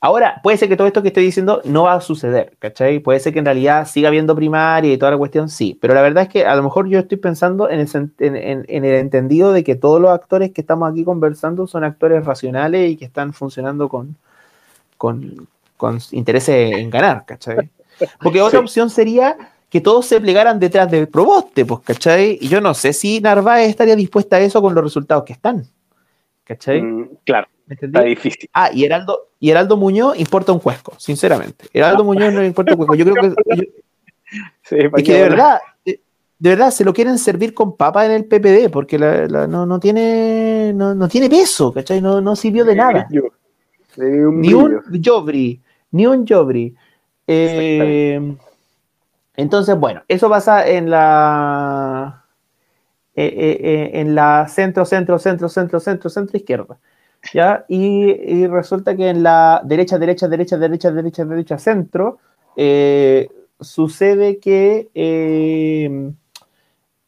ahora, 0.02 0.40
puede 0.42 0.58
ser 0.58 0.68
que 0.68 0.76
todo 0.76 0.88
esto 0.88 1.04
que 1.04 1.10
estoy 1.10 1.26
diciendo 1.26 1.62
no 1.64 1.84
va 1.84 1.94
a 1.94 2.02
suceder, 2.02 2.56
¿cachai? 2.58 2.98
Puede 3.00 3.20
ser 3.20 3.34
que 3.34 3.40
en 3.40 3.46
realidad 3.46 3.88
siga 3.88 4.08
habiendo 4.08 4.36
primaria 4.36 4.92
y 4.92 4.98
toda 4.98 5.12
la 5.12 5.18
cuestión, 5.20 5.48
sí. 5.48 5.78
Pero 5.80 5.94
la 5.94 6.02
verdad 6.02 6.24
es 6.24 6.30
que 6.30 6.44
a 6.48 6.56
lo 6.56 6.64
mejor 6.64 6.88
yo 6.90 6.98
estoy 6.98 7.20
pensando 7.20 7.70
en 7.70 7.82
el, 7.82 7.88
sen- 7.88 8.14
en- 8.18 8.36
en- 8.36 8.66
en 8.68 8.84
el 8.84 8.96
entendido 8.96 9.54
de 9.54 9.64
que 9.64 9.76
todos 9.76 10.02
los 10.02 10.10
actores 10.10 10.52
que 10.54 10.62
estamos 10.62 10.92
aquí 10.92 11.04
conversando 11.04 11.68
son 11.68 11.84
actores 11.84 12.26
racionales 12.26 12.90
y 12.90 12.98
que 12.98 13.06
están 13.06 13.32
funcionando 13.34 13.90
con, 13.90 14.16
con, 14.98 15.48
con 15.78 16.00
intereses 16.12 16.74
en 16.78 16.90
ganar, 16.90 17.26
¿cachai? 17.26 17.70
Porque 18.22 18.42
otra 18.42 18.60
Sí. 18.60 18.64
opción 18.64 18.90
sería 18.90 19.38
que 19.70 19.82
todos 19.82 20.06
se 20.06 20.20
plegaran 20.22 20.60
detrás 20.60 20.90
del 20.90 21.08
proboste, 21.08 21.66
pues, 21.66 21.82
¿cachai? 21.82 22.38
Y 22.42 22.48
yo 22.48 22.62
no 22.62 22.74
sé 22.74 22.94
si 22.94 23.20
Narváez 23.22 23.70
estaría 23.70 23.96
dispuesta 23.96 24.38
a 24.38 24.40
eso 24.40 24.62
con 24.62 24.74
los 24.74 24.84
resultados 24.84 25.24
que 25.24 25.34
están, 25.34 25.66
¿cachai? 26.44 26.82
Mm, 26.82 27.10
claro, 27.26 27.48
está 27.70 28.02
difícil. 28.02 28.50
Ah, 28.54 28.70
y 28.74 28.86
Heraldo, 28.86 29.30
y 29.40 29.50
Heraldo 29.50 29.76
Muñoz 29.78 30.18
importa 30.20 30.52
un 30.52 30.60
cuesco, 30.60 30.94
sinceramente. 30.98 31.66
Heraldo 31.74 32.04
Muñoz 32.04 32.34
no 32.34 32.42
le 32.42 32.48
importa 32.48 32.72
un 32.74 32.78
cuesco. 32.78 32.96
Yo 32.96 33.06
creo 33.06 33.16
que, 33.36 33.56
yo- 33.56 33.64
Sí, 34.64 34.76
¿para 34.90 35.04
que 35.04 35.14
de 35.14 35.22
verdad, 35.22 35.60
de, 35.86 36.02
de 36.40 36.50
verdad 36.50 36.70
se 36.72 36.84
lo 36.84 36.94
quieren 36.94 37.18
servir 37.18 37.54
con 37.54 37.76
papa 37.78 38.06
en 38.06 38.12
el 38.12 38.26
PPD, 38.26 38.70
porque 38.70 39.00
la- 39.00 39.26
la- 39.28 39.48
no, 39.48 39.66
no 39.66 39.80
tiene 39.80 40.72
no, 40.74 40.94
no 40.96 41.08
tiene 41.08 41.30
peso, 41.30 41.72
¿cachai? 41.74 42.02
No, 42.02 42.20
no 42.22 42.36
sirvió 42.36 42.64
de 42.66 42.76
nada. 42.76 43.06
Brillo. 43.10 43.32
De 43.98 44.26
un 44.26 44.40
Ni 44.40 44.54
un 44.54 44.82
Jobri, 45.04 45.62
ni 45.92 46.08
un 46.08 46.26
Jobri. 46.26 46.74
Eh, 47.28 48.38
entonces, 49.36 49.78
bueno, 49.78 50.02
eso 50.08 50.30
pasa 50.30 50.68
en 50.68 50.90
la 50.90 52.24
eh, 53.16 53.58
eh, 53.62 54.00
en 54.00 54.14
la 54.14 54.48
centro, 54.48 54.86
centro, 54.86 55.18
centro, 55.18 55.50
centro, 55.50 55.80
centro, 55.80 56.10
centro, 56.10 56.38
izquierda. 56.38 56.78
¿Ya? 57.34 57.66
Y, 57.68 58.12
y 58.12 58.46
resulta 58.46 58.96
que 58.96 59.10
en 59.10 59.24
la 59.24 59.62
derecha, 59.66 59.98
derecha, 59.98 60.28
derecha, 60.28 60.58
derecha, 60.58 60.92
derecha, 60.92 61.26
derecha, 61.26 61.58
centro, 61.58 62.20
eh, 62.56 63.28
sucede 63.60 64.38
que, 64.38 64.90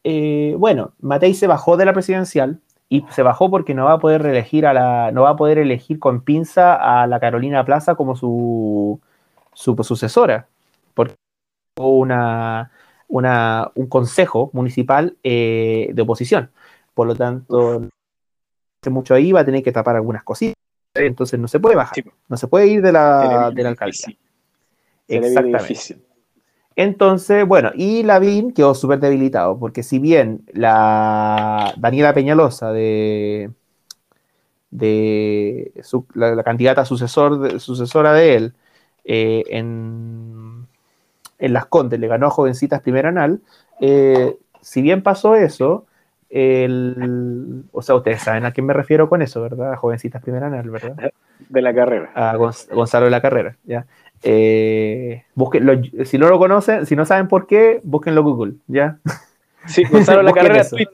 eh, 0.04 0.56
bueno, 0.58 0.94
Matei 1.00 1.36
se 1.36 1.46
bajó 1.46 1.78
de 1.78 1.86
la 1.86 1.94
presidencial 1.94 2.60
y 2.90 3.06
se 3.12 3.22
bajó 3.22 3.52
porque 3.52 3.76
no 3.76 3.86
va 3.86 3.94
a 3.94 4.00
poder 4.00 4.24
reelegir 4.24 4.66
a 4.66 4.74
la, 4.74 5.12
no 5.12 5.22
va 5.22 5.32
a 5.32 5.36
poder 5.36 5.60
elegir 5.60 6.00
con 6.00 6.22
pinza 6.22 6.74
a 6.74 7.06
la 7.06 7.20
Carolina 7.20 7.64
Plaza 7.64 7.94
como 7.94 8.16
su, 8.16 9.00
su 9.54 9.76
sucesora, 9.84 10.48
porque 10.96 11.14
una, 11.78 12.72
una, 13.08 13.72
un 13.76 13.88
consejo 13.88 14.50
municipal 14.54 15.18
eh, 15.24 15.92
de 15.94 16.02
oposición. 16.02 16.50
Por 16.96 17.08
lo 17.08 17.16
tanto, 17.16 17.84
hace 18.82 18.90
mucho 18.90 19.14
ahí 19.14 19.32
va 19.32 19.42
a 19.42 19.46
tener 19.46 19.64
que 19.64 19.72
tapar 19.72 19.96
algunas 19.96 20.24
cositas. 20.24 20.56
Entonces 20.96 21.40
no 21.40 21.48
se 21.48 21.60
puede 21.60 21.76
bajar, 21.76 21.94
Sí. 21.94 22.04
no 22.28 22.38
se 22.38 22.48
puede 22.48 22.68
ir 22.68 22.82
de 22.82 22.92
la, 22.92 23.52
de 23.52 23.64
la 23.64 23.70
alcaldía. 23.70 24.18
Exactamente. 25.08 26.09
Entonces, 26.82 27.46
bueno, 27.46 27.72
y 27.76 28.04
Lavín 28.04 28.54
quedó 28.54 28.74
súper 28.74 29.00
debilitado, 29.02 29.60
porque 29.60 29.84
si 29.84 30.00
bien 30.00 30.46
la 30.54 31.74
Daniela 31.78 32.14
Peñalosa 32.14 32.72
de, 32.72 33.52
de 34.72 35.72
su- 35.84 36.06
la, 36.14 36.36
la 36.36 36.44
candidata 36.44 36.86
sucesor 36.86 37.40
de- 37.40 37.60
sucesora 37.60 38.14
de 38.14 38.36
él 38.36 38.54
eh, 39.04 39.44
en, 39.50 40.68
en 41.40 41.54
Las 41.54 41.66
Condes 41.68 42.00
le 42.00 42.08
ganó 42.08 42.28
a 42.28 42.32
Jovencitas 42.32 42.82
Primer 42.82 43.08
Anal, 43.08 43.42
eh, 43.82 44.38
si 44.62 44.82
bien 44.82 45.02
pasó 45.04 45.36
eso, 45.36 45.86
el, 46.30 47.64
o 47.72 47.82
sea, 47.82 47.96
ustedes 47.96 48.22
saben 48.22 48.46
a 48.46 48.52
quién 48.52 48.68
me 48.68 48.74
refiero 48.74 49.10
con 49.10 49.22
eso, 49.24 49.42
¿verdad? 49.42 49.74
A 49.74 49.78
Jovencitas 49.78 50.22
Primer 50.22 50.44
Anal, 50.44 50.70
¿verdad? 50.70 51.12
De 51.50 51.62
la 51.62 51.74
carrera. 51.74 52.12
a 52.14 52.36
Gonz- 52.38 52.70
Gonzalo 52.72 53.06
de 53.06 53.12
la 53.12 53.22
Carrera. 53.22 53.56
¿ya? 53.64 53.88
Eh, 54.24 55.24
búsquenlo- 55.36 56.06
si 56.06 56.18
no 56.18 56.28
lo 56.30 56.38
conocen, 56.40 56.86
si 56.86 56.96
no 56.96 57.06
saben 57.06 57.28
por 57.28 57.48
qué, 57.48 57.80
búsquenlo 57.84 58.22
en 58.22 58.26
Google. 58.28 58.54
¿ya? 58.68 58.98
Sí, 59.66 59.84
Gonzalo 59.92 60.22
la 60.24 60.32
carrera, 60.32 60.68
tweet. 60.68 60.88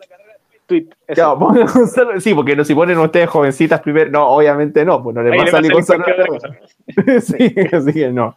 tweet. 0.66 0.88
eso. 1.08 1.22
Ya, 1.22 1.36
pongan 1.40 1.68
Gonzalo- 1.68 2.20
sí, 2.20 2.34
porque 2.34 2.56
no, 2.56 2.64
si 2.66 2.74
ponen 2.76 2.98
ustedes 2.98 3.30
jovencitas 3.30 3.80
primero, 3.82 4.10
no, 4.12 4.28
obviamente 4.28 4.84
no, 4.84 5.02
pues 5.04 5.16
no 5.16 5.22
les 5.24 5.32
Ahí 5.34 5.38
va 5.38 5.44
a 5.44 5.46
le 5.46 5.52
salir 5.52 5.76
va 5.76 5.80
a 5.80 5.84
salir 5.84 6.06
Gonzalo. 6.28 6.34
cosa. 6.34 7.22
sí, 7.22 7.56
así 7.76 7.94
que 7.94 8.12
no. 8.12 8.36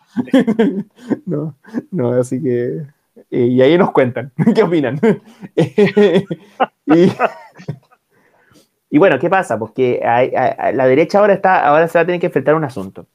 no, 1.27 1.55
no, 1.91 2.09
así 2.13 2.43
que. 2.43 2.83
eh, 3.31 3.47
y 3.47 3.61
ahí 3.63 3.77
nos 3.79 3.91
cuentan, 3.91 4.33
¿qué 4.55 4.63
opinan? 4.63 5.01
y, 6.87 7.11
y 8.91 8.99
bueno, 8.99 9.19
¿qué 9.19 9.29
pasa? 9.29 9.59
Porque 9.59 10.01
hay- 10.05 10.33
hay- 10.35 10.55
hay- 10.59 10.75
la 10.75 10.87
derecha 10.87 11.19
ahora 11.19 11.35
está, 11.35 11.67
ahora 11.67 11.89
se 11.89 11.99
va 11.99 12.03
a 12.03 12.07
tener 12.07 12.21
que 12.21 12.27
enfrentar 12.27 12.55
a 12.55 12.59
un 12.59 12.65
asunto. 12.65 13.07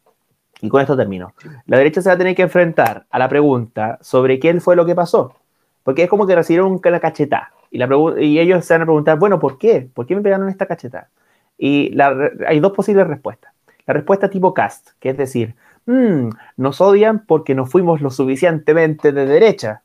Y 0.63 0.69
con 0.69 0.79
esto 0.79 0.95
termino. 0.95 1.33
La 1.65 1.77
derecha 1.77 2.01
se 2.01 2.07
va 2.07 2.15
a 2.15 2.17
tener 2.17 2.35
que 2.35 2.43
enfrentar 2.43 3.05
a 3.11 3.19
la 3.19 3.27
pregunta 3.27 3.99
sobre 4.01 4.39
qué 4.39 4.57
fue 4.61 4.77
lo 4.77 4.85
que 4.85 4.95
pasó. 4.95 5.35
Porque 5.83 6.03
es 6.03 6.09
como 6.09 6.25
que 6.25 6.35
recibieron 6.35 6.71
una 6.71 6.99
cachetada. 7.01 7.51
Y, 7.69 7.79
la 7.79 7.89
y 8.17 8.39
ellos 8.39 8.63
se 8.63 8.73
van 8.73 8.83
a 8.83 8.85
preguntar, 8.85 9.19
bueno, 9.19 9.39
¿por 9.39 9.57
qué? 9.57 9.89
¿Por 9.93 10.05
qué 10.05 10.15
me 10.15 10.21
pegaron 10.21 10.47
esta 10.47 10.65
cachetada? 10.65 11.09
Y 11.57 11.89
la 11.89 12.15
hay 12.47 12.61
dos 12.61 12.71
posibles 12.71 13.05
respuestas. 13.05 13.51
La 13.85 13.93
respuesta 13.93 14.29
tipo 14.29 14.53
cast, 14.53 14.91
que 15.01 15.09
es 15.09 15.17
decir, 15.17 15.53
"Mm, 15.85 16.29
nos 16.55 16.79
odian 16.79 17.25
porque 17.25 17.55
no 17.55 17.65
fuimos 17.65 17.99
lo 17.99 18.09
suficientemente 18.09 19.11
de 19.11 19.25
derecha, 19.25 19.81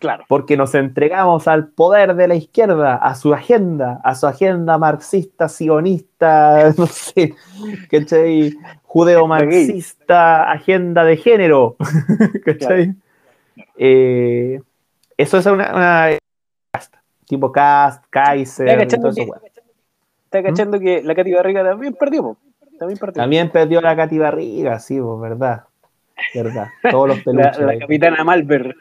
Claro. 0.00 0.24
porque 0.28 0.56
nos 0.56 0.74
entregamos 0.74 1.46
al 1.46 1.68
poder 1.68 2.14
de 2.14 2.26
la 2.26 2.34
izquierda, 2.34 2.96
a 2.96 3.14
su 3.14 3.34
agenda, 3.34 4.00
a 4.02 4.14
su 4.14 4.26
agenda 4.26 4.78
marxista, 4.78 5.46
sionista, 5.48 6.72
no 6.78 6.86
sé, 6.86 7.34
¿cachai? 7.90 8.56
Judeo-marxista, 8.84 10.50
agenda 10.50 11.04
de 11.04 11.16
género, 11.16 11.76
¿cachai? 12.44 12.94
Eh, 13.76 14.60
eso 15.16 15.38
es 15.38 15.46
una, 15.46 15.70
una 15.74 16.18
tipo 17.26 17.52
cast, 17.52 18.02
Kaiser, 18.10 18.68
¿Está 18.68 18.78
cachando, 18.80 19.08
todo 19.10 19.10
eso, 19.12 19.20
que, 19.22 19.26
bueno. 19.26 19.42
está 20.24 20.42
cachando 20.42 20.80
que 20.80 21.02
la 21.02 21.14
Katy 21.14 21.32
Barriga 21.32 21.62
también 21.62 21.94
perdió? 21.94 22.36
También 22.78 22.98
perdió. 22.98 23.22
También 23.22 23.50
perdió 23.50 23.80
la 23.82 23.94
Katy 23.94 24.18
Barriga, 24.18 24.78
sí, 24.80 24.98
pues, 25.00 25.20
verdad. 25.20 25.64
Verdad. 26.34 26.68
Todos 26.90 27.08
los 27.08 27.16
La, 27.26 27.32
peluches. 27.52 27.58
la 27.60 27.72
ahí. 27.72 27.78
capitana 27.78 28.24
Malver. 28.24 28.74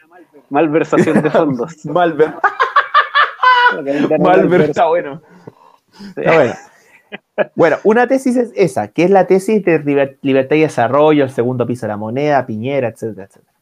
Malversación 0.50 1.22
de 1.22 1.30
fondos. 1.30 1.86
Malver. 1.86 2.34
Malver 4.20 4.62
está 4.62 4.88
bueno. 4.88 5.22
Está 6.16 6.34
bueno. 6.36 6.54
Bueno, 7.56 7.78
una 7.84 8.08
tesis 8.08 8.36
es 8.36 8.52
esa, 8.56 8.90
que 8.90 9.04
es 9.04 9.10
la 9.12 9.26
tesis 9.28 9.64
de 9.64 9.80
liber- 9.84 10.18
libertad 10.22 10.56
y 10.56 10.62
desarrollo, 10.62 11.24
el 11.24 11.30
segundo 11.32 11.66
piso 11.66 11.86
de 11.86 11.90
la 11.90 11.98
moneda, 11.98 12.46
Piñera, 12.46 12.90
etcétera, 12.90 13.26
etcétera. 13.28 13.54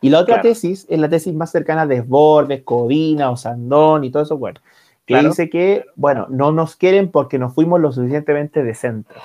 Y 0.00 0.10
la 0.10 0.18
otra 0.20 0.36
Claro. 0.36 0.48
tesis 0.50 0.86
es 0.88 0.98
la 0.98 1.08
tesis 1.08 1.32
más 1.34 1.50
cercana 1.50 1.82
a 1.82 1.86
Desbordes, 1.86 2.62
Codina, 2.62 3.30
Osandón 3.30 4.04
y 4.04 4.10
todo 4.10 4.22
eso, 4.24 4.36
bueno, 4.36 4.60
que 5.06 5.14
Claro. 5.14 5.28
dice 5.30 5.48
que, 5.48 5.86
bueno, 5.96 6.26
no 6.28 6.52
nos 6.52 6.76
quieren 6.76 7.10
porque 7.10 7.38
no 7.38 7.50
fuimos 7.50 7.80
lo 7.80 7.90
suficientemente 7.92 8.62
de 8.62 8.74
centro. 8.74 9.20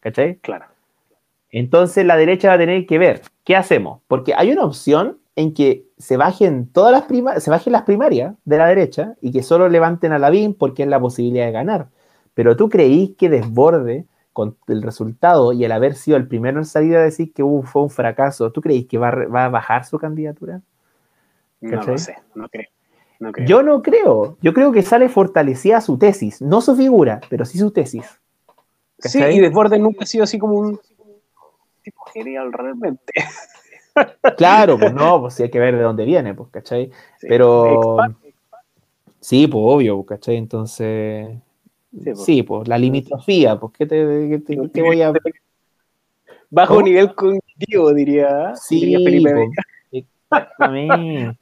¿Cachai? 0.00 0.36
Claro. 0.36 0.66
Entonces 1.50 2.04
la 2.04 2.16
derecha 2.16 2.48
va 2.48 2.54
a 2.54 2.58
tener 2.58 2.86
que 2.86 2.98
ver 2.98 3.22
qué 3.44 3.56
hacemos, 3.56 4.00
porque 4.08 4.34
hay 4.36 4.52
una 4.52 4.64
opción 4.64 5.18
en 5.40 5.54
que 5.54 5.86
se 5.98 6.16
bajen 6.16 6.68
todas 6.68 6.92
las 6.92 7.02
prima- 7.02 7.40
se 7.40 7.50
bajen 7.50 7.72
las 7.72 7.82
primarias 7.82 8.34
de 8.44 8.58
la 8.58 8.66
derecha 8.66 9.14
y 9.20 9.32
que 9.32 9.42
solo 9.42 9.68
levanten 9.68 10.12
a 10.12 10.18
Lavín 10.18 10.54
porque 10.54 10.82
es 10.82 10.88
la 10.88 11.00
posibilidad 11.00 11.46
de 11.46 11.52
ganar. 11.52 11.88
Pero 12.34 12.56
tú 12.56 12.68
creís 12.68 13.16
que 13.16 13.28
desborde 13.28 14.06
con 14.32 14.56
el 14.68 14.82
resultado 14.82 15.52
y 15.52 15.64
el 15.64 15.72
haber 15.72 15.94
sido 15.94 16.16
el 16.16 16.28
primero 16.28 16.58
en 16.58 16.64
salir 16.64 16.96
a 16.96 17.02
decir 17.02 17.32
que 17.32 17.42
uh, 17.42 17.62
fue 17.62 17.82
un 17.82 17.90
fracaso, 17.90 18.52
¿tú 18.52 18.60
creís 18.60 18.86
que 18.86 18.98
va, 18.98 19.10
va 19.10 19.46
a 19.46 19.48
bajar 19.48 19.84
su 19.84 19.98
candidatura? 19.98 20.60
No 21.60 21.82
lo 21.82 21.98
sé, 21.98 22.16
no 22.34 22.48
creo. 22.48 22.68
No 23.18 23.32
creo. 23.32 23.46
Yo 23.46 23.62
no 23.62 23.82
creo. 23.82 24.38
Yo 24.40 24.54
creo 24.54 24.72
que 24.72 24.82
sale 24.82 25.10
fortalecida 25.10 25.80
su 25.82 25.98
tesis, 25.98 26.40
no 26.40 26.62
su 26.62 26.74
figura, 26.74 27.20
pero 27.28 27.44
sí 27.44 27.58
su 27.58 27.70
tesis. 27.70 28.06
sí, 28.98 29.18
¿cachai? 29.18 29.36
y 29.36 29.40
Desbordes 29.40 29.78
nunca 29.78 30.04
ha 30.04 30.06
sido 30.06 30.24
así 30.24 30.38
como 30.38 30.54
un 30.54 30.80
tipo 31.82 32.02
genial 32.14 32.52
realmente. 32.52 33.12
Claro, 34.36 34.78
pues 34.78 34.92
no, 34.94 35.20
pues 35.20 35.34
sí 35.34 35.42
hay 35.42 35.50
que 35.50 35.58
ver 35.58 35.76
de 35.76 35.82
dónde 35.82 36.04
viene, 36.04 36.34
pues, 36.34 36.48
¿cachai? 36.50 36.90
Sí. 37.18 37.26
Pero, 37.28 37.64
Expa- 37.98 38.16
Sí, 39.20 39.46
pues 39.46 39.62
obvio, 39.66 40.02
¿cachai? 40.04 40.36
Entonces, 40.36 41.28
Sí, 41.92 42.14
sí, 42.14 42.42
pues 42.42 42.68
la 42.68 42.78
limitrofía, 42.78 43.58
pues 43.58 43.72
¿qué 43.76 43.84
te, 43.84 43.96
qué 44.30 44.38
te- 44.38 44.70
qué 44.72 44.82
voy 44.82 45.02
a... 45.02 45.12
Bajo 46.48 46.74
¿Cómo? 46.74 46.86
nivel 46.86 47.14
cognitivo, 47.14 47.92
diría, 47.92 48.54
Sí, 48.56 48.80
diría 48.80 48.98
Felipe 49.00 49.48
exactamente. 49.92 51.36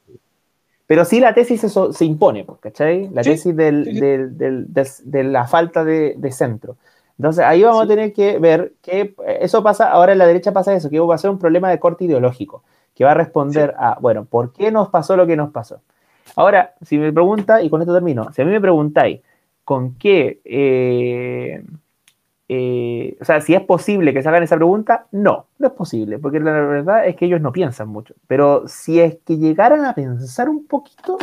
Pero 0.87 1.05
sí 1.05 1.19
la 1.19 1.33
tesis 1.35 1.61
se, 1.61 1.69
so- 1.69 1.93
se 1.93 2.03
impone, 2.03 2.43
pues, 2.43 2.59
¿cachai? 2.59 3.09
La 3.09 3.23
Sí, 3.23 3.29
tesis 3.31 3.55
del- 3.55 3.85
de 5.05 5.23
la 5.23 5.47
falta 5.47 5.83
de, 5.85 6.15
de 6.17 6.31
centro. 6.31 6.77
Entonces 7.19 7.43
ahí 7.43 7.61
vamos 7.61 7.79
Sí. 7.79 7.83
a 7.85 7.87
tener 7.95 8.13
que 8.13 8.39
ver 8.39 8.73
que 8.81 9.13
eso 9.41 9.61
pasa, 9.61 9.91
ahora 9.91 10.13
en 10.13 10.17
la 10.17 10.25
derecha 10.25 10.53
pasa 10.53 10.73
eso, 10.73 10.89
que 10.89 10.99
va 11.01 11.15
a 11.15 11.17
ser 11.17 11.29
un 11.29 11.37
problema 11.37 11.69
de 11.69 11.77
corte 11.77 12.05
ideológico, 12.05 12.63
que 12.95 13.03
va 13.03 13.11
a 13.11 13.13
responder 13.13 13.75
a, 13.77 13.97
bueno, 13.99 14.23
¿por 14.25 14.53
qué 14.53 14.71
nos 14.71 14.87
pasó 14.87 15.17
lo 15.17 15.27
que 15.27 15.35
nos 15.35 15.51
pasó? 15.51 15.81
Ahora, 16.37 16.73
si 16.81 16.97
me 16.97 17.11
pregunta, 17.11 17.61
y 17.61 17.69
con 17.69 17.81
esto 17.81 17.93
termino, 17.93 18.31
si 18.31 18.41
a 18.41 18.45
mí 18.45 18.51
me 18.51 18.61
preguntáis 18.61 19.19
con 19.65 19.95
qué, 19.95 20.39
eh, 20.45 21.61
eh, 22.47 23.17
o 23.19 23.25
sea, 23.25 23.41
si 23.41 23.53
es 23.53 23.61
posible 23.61 24.13
que 24.13 24.23
se 24.23 24.29
hagan 24.29 24.43
esa 24.43 24.55
pregunta, 24.55 25.05
no, 25.11 25.45
no 25.59 25.67
es 25.67 25.73
posible, 25.73 26.19
porque 26.19 26.39
la 26.39 26.51
verdad 26.53 27.05
es 27.05 27.15
que 27.15 27.25
ellos 27.25 27.41
no 27.41 27.51
piensan 27.51 27.89
mucho. 27.89 28.15
Pero 28.27 28.63
si 28.67 28.99
es 29.01 29.17
que 29.25 29.37
llegaran 29.37 29.85
a 29.85 29.93
pensar 29.93 30.49
un 30.49 30.65
poquito, 30.65 31.17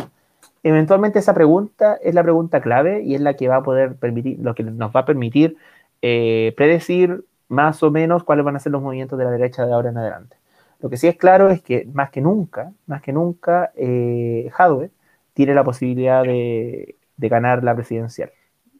eventualmente 0.63 1.19
esa 1.19 1.33
pregunta 1.33 1.97
es 2.01 2.13
la 2.13 2.23
pregunta 2.23 2.61
clave 2.61 3.01
y 3.01 3.15
es 3.15 3.21
la 3.21 3.33
que 3.33 3.47
va 3.47 3.57
a 3.57 3.63
poder 3.63 3.95
permitir, 3.95 4.39
lo 4.39 4.55
que 4.55 4.63
nos 4.63 4.95
va 4.95 5.01
a 5.01 5.05
permitir 5.05 5.57
eh, 6.01 6.53
predecir 6.57 7.25
más 7.49 7.81
o 7.83 7.91
menos 7.91 8.23
cuáles 8.23 8.45
van 8.45 8.55
a 8.55 8.59
ser 8.59 8.71
los 8.71 8.81
movimientos 8.81 9.17
de 9.19 9.25
la 9.25 9.31
derecha 9.31 9.65
de 9.65 9.73
ahora 9.73 9.89
en 9.89 9.97
adelante. 9.97 10.37
Lo 10.79 10.89
que 10.89 10.97
sí 10.97 11.07
es 11.07 11.17
claro 11.17 11.49
es 11.49 11.61
que 11.61 11.85
más 11.93 12.11
que 12.11 12.21
nunca, 12.21 12.73
más 12.85 13.01
que 13.01 13.13
nunca, 13.13 13.71
eh, 13.75 14.49
Jadwe 14.53 14.91
tiene 15.33 15.53
la 15.55 15.63
posibilidad 15.63 16.23
de, 16.23 16.95
de 17.17 17.29
ganar 17.29 17.63
la 17.63 17.75
presidencial, 17.75 18.31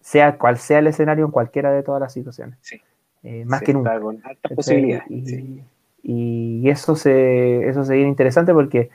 sea 0.01 0.37
cual 0.37 0.57
sea 0.57 0.79
el 0.79 0.87
escenario 0.87 1.25
en 1.25 1.31
cualquiera 1.31 1.71
de 1.71 1.83
todas 1.83 2.01
las 2.01 2.13
situaciones. 2.13 2.57
Sí. 2.61 2.81
Eh, 3.23 3.45
más 3.45 3.59
Sí, 3.59 3.65
que 3.65 3.73
nunca. 3.73 3.99
con 3.99 4.17
¿cachai? 4.41 4.55
posibilidades. 4.55 5.09
Y, 5.09 5.25
sí. 5.25 5.63
y 6.03 6.69
eso 6.69 6.95
se 6.95 7.67
eso 7.67 7.83
se 7.83 7.95
viene 7.95 8.09
interesante 8.09 8.53
porque, 8.53 8.89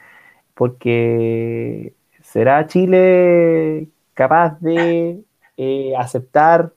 porque 0.55 1.95
será 2.23 2.67
Chile 2.67 3.89
capaz 4.15 4.59
de 4.61 5.23
eh, 5.57 5.95
aceptar 5.97 6.73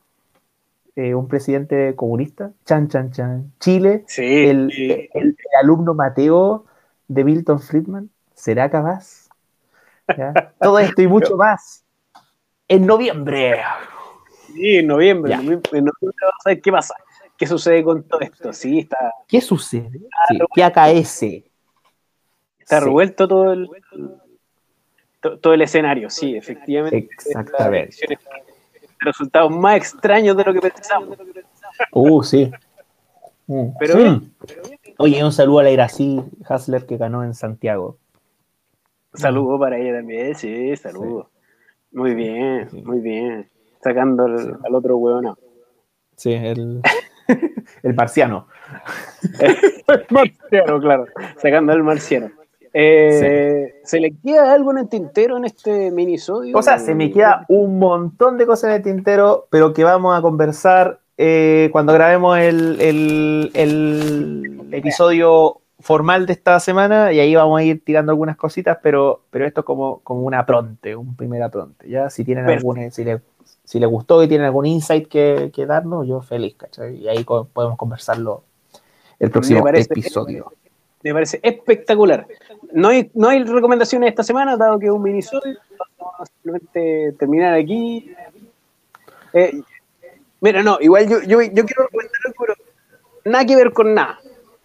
eh, 0.96 1.16
un 1.16 1.28
presidente 1.28 1.96
comunista. 1.96 2.52
Chan, 2.66 2.88
chan, 2.88 3.12
chan. 3.12 3.54
Chile, 3.60 4.04
Sí, 4.08 4.24
el, 4.24 4.72
sí. 4.74 4.92
el- 4.92 5.10
el 5.14 5.38
alumno 5.62 5.94
Mateo 5.94 6.66
de 7.08 7.24
Milton 7.24 7.60
Friedman, 7.60 8.10
¿será 8.34 8.70
capaz? 8.70 9.30
¿Ya? 10.18 10.34
Todo 10.62 10.80
esto 10.80 11.02
y 11.02 11.08
mucho 11.08 11.38
más 11.38 11.86
en 12.68 12.86
noviembre. 12.86 13.62
Sí, 14.48 14.78
en 14.78 14.88
noviembre. 14.88 15.34
En 15.34 15.46
noviembre, 15.46 15.80
en 15.80 15.86
noviembre 15.86 16.26
vamos 16.26 16.46
a 16.46 16.50
ver 16.50 16.62
qué 16.62 16.72
pasa. 16.72 16.96
¿Qué 17.38 17.48
sucede 17.48 17.84
con 17.84 18.04
todo 18.04 18.22
esto? 18.22 18.54
Sí, 18.54 18.80
está, 18.80 19.12
¿Qué 19.28 19.42
sucede? 19.42 20.02
Sí, 20.30 20.40
¿Qué 20.54 20.64
acaece? 20.64 21.52
está 22.60 22.80
revuelto 22.80 23.28
todo 23.28 23.54
el, 23.54 23.70
to- 25.22 25.40
todo 25.40 25.54
el 25.54 25.62
escenario. 25.62 26.10
Sí, 26.10 26.36
efectivamente. 26.36 27.10
Exactamente. 27.12 27.98
Resultados 29.06 29.52
más 29.52 29.78
extraños 29.78 30.36
de 30.38 30.44
lo 30.44 30.54
que 30.54 30.62
pensamos. 30.62 31.18
Uh, 31.92 32.24
sí. 32.24 32.52
Mm. 33.48 33.68
Pero 33.80 33.98
bien. 33.98 34.34
Oye, 34.98 35.24
un 35.24 35.32
saludo 35.32 35.60
a 35.60 35.64
la 35.64 35.72
Irací 35.72 36.22
Hasler 36.48 36.86
que 36.86 36.98
ganó 36.98 37.24
en 37.24 37.34
Santiago. 37.34 37.98
Saludo 39.14 39.60
para 39.60 39.78
ella 39.78 39.98
también, 39.98 40.36
sí, 40.36 40.76
saludo. 40.76 41.30
Muy 41.92 42.14
bien, 42.16 42.70
Sí. 42.70 42.82
muy 42.82 43.00
bien. 43.00 43.50
Sacando 43.82 44.26
al, 44.26 44.40
Sí. 44.40 44.52
al 44.64 44.76
otro 44.76 44.98
huevo, 44.98 45.22
no. 45.22 45.38
Sí, 46.18 46.34
el, 46.34 46.82
el 47.84 47.94
marciano. 47.94 48.48
marciano, 50.10 50.80
claro. 50.80 51.06
Sacando 51.38 51.72
al 51.72 51.84
marciano. 51.84 52.32
Eh, 52.78 53.74
¿Se 53.86 54.00
le 54.02 54.14
queda 54.18 54.52
algo 54.52 54.72
en 54.72 54.80
el 54.80 54.90
tintero 54.90 55.38
en 55.38 55.46
este 55.46 55.92
minisodio? 55.92 56.58
O 56.58 56.62
sea, 56.62 56.78
se 56.78 56.94
me 56.94 57.10
queda 57.10 57.46
un 57.48 57.80
montón 57.80 58.38
de 58.38 58.46
cosas 58.46 58.72
en 58.72 58.76
el 58.76 58.82
tintero, 58.84 59.48
pero 59.50 59.74
que 59.74 59.86
vamos 59.86 60.18
a 60.18 60.22
conversar 60.22 61.00
eh, 61.18 61.70
cuando 61.72 61.94
grabemos 61.94 62.38
el, 62.38 62.78
el- 62.82 63.52
el 63.54 64.60
episodio 64.74 65.62
formal 65.80 66.26
de 66.26 66.34
esta 66.34 66.60
semana 66.60 67.14
y 67.14 67.20
ahí 67.22 67.34
vamos 67.36 67.60
a 67.60 67.64
ir 67.64 67.82
tirando 67.84 68.12
algunas 68.12 68.36
cositas, 68.36 68.78
pero, 68.84 69.22
pero 69.30 69.46
esto 69.46 69.62
es 69.62 69.66
como, 69.66 70.00
como 70.04 70.22
un 70.24 70.34
apronte, 70.34 70.98
un 70.98 71.16
primer 71.16 71.44
apronte. 71.44 71.88
¿ya? 71.90 72.10
Si 72.10 72.26
tienen 72.26 72.46
si 72.92 73.04
les 73.06 73.22
si 73.64 73.80
les 73.80 73.90
gustó 73.90 74.22
y 74.22 74.28
tienen 74.28 74.46
algún 74.46 74.66
insight 74.66 75.08
que, 75.08 75.50
que 75.54 75.66
darnos, 75.66 76.06
yo 76.08 76.22
feliz, 76.22 76.56
¿cachai? 76.56 76.98
Y 76.98 77.08
ahí 77.08 77.24
co- 77.24 77.48
podemos 77.52 77.78
conversarlo 77.78 78.44
el 79.20 79.32
próximo 79.32 79.64
parece- 79.64 79.92
episodio. 79.94 80.52
Me 81.04 81.14
parece 81.14 81.40
espectacular. 81.44 82.26
No 82.76 82.90
hay, 82.90 83.10
no 83.14 83.30
hay 83.30 83.42
recomendaciones 83.42 84.10
esta 84.10 84.22
semana, 84.22 84.58
dado 84.58 84.78
que 84.78 84.88
es 84.88 84.92
un 84.92 85.02
minisodio. 85.02 85.58
Vamos 85.98 86.20
a 86.20 86.26
simplemente 86.26 87.16
terminar 87.18 87.54
aquí. 87.54 88.14
Eh, 89.32 89.62
mira, 90.42 90.62
no, 90.62 90.78
igual 90.82 91.08
yo, 91.08 91.22
yo, 91.22 91.42
yo 91.42 91.66
quiero 91.66 91.84
recomendar 91.86 92.20
algo, 92.26 92.36
pero 92.38 92.54
nada 93.24 93.46
que 93.46 93.56
ver 93.56 93.72
con 93.72 93.94
nada. 93.94 94.20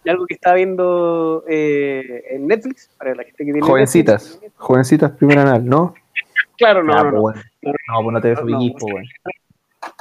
Algo 0.05 0.25
que 0.25 0.33
está 0.33 0.53
viendo 0.55 1.45
eh, 1.47 2.23
en 2.31 2.47
Netflix, 2.47 2.89
para 2.97 3.15
la 3.15 3.23
gente 3.23 3.37
que 3.37 3.53
tiene 3.53 3.61
Jovencitas, 3.61 4.41
jovencitas 4.57 5.11
primer 5.11 5.39
anal, 5.39 5.65
¿no? 5.65 5.93
Claro, 6.57 6.83
no, 6.83 6.93
Ah, 6.93 7.03
no, 7.05 7.21
pues 7.21 7.37
no. 7.61 7.71
No, 7.71 8.03
pues 8.03 8.13
no 8.13 8.21
te 8.21 8.33
No, 8.33 8.35
no. 8.35 8.43
brillis, 8.43 8.73
pues. 8.77 9.09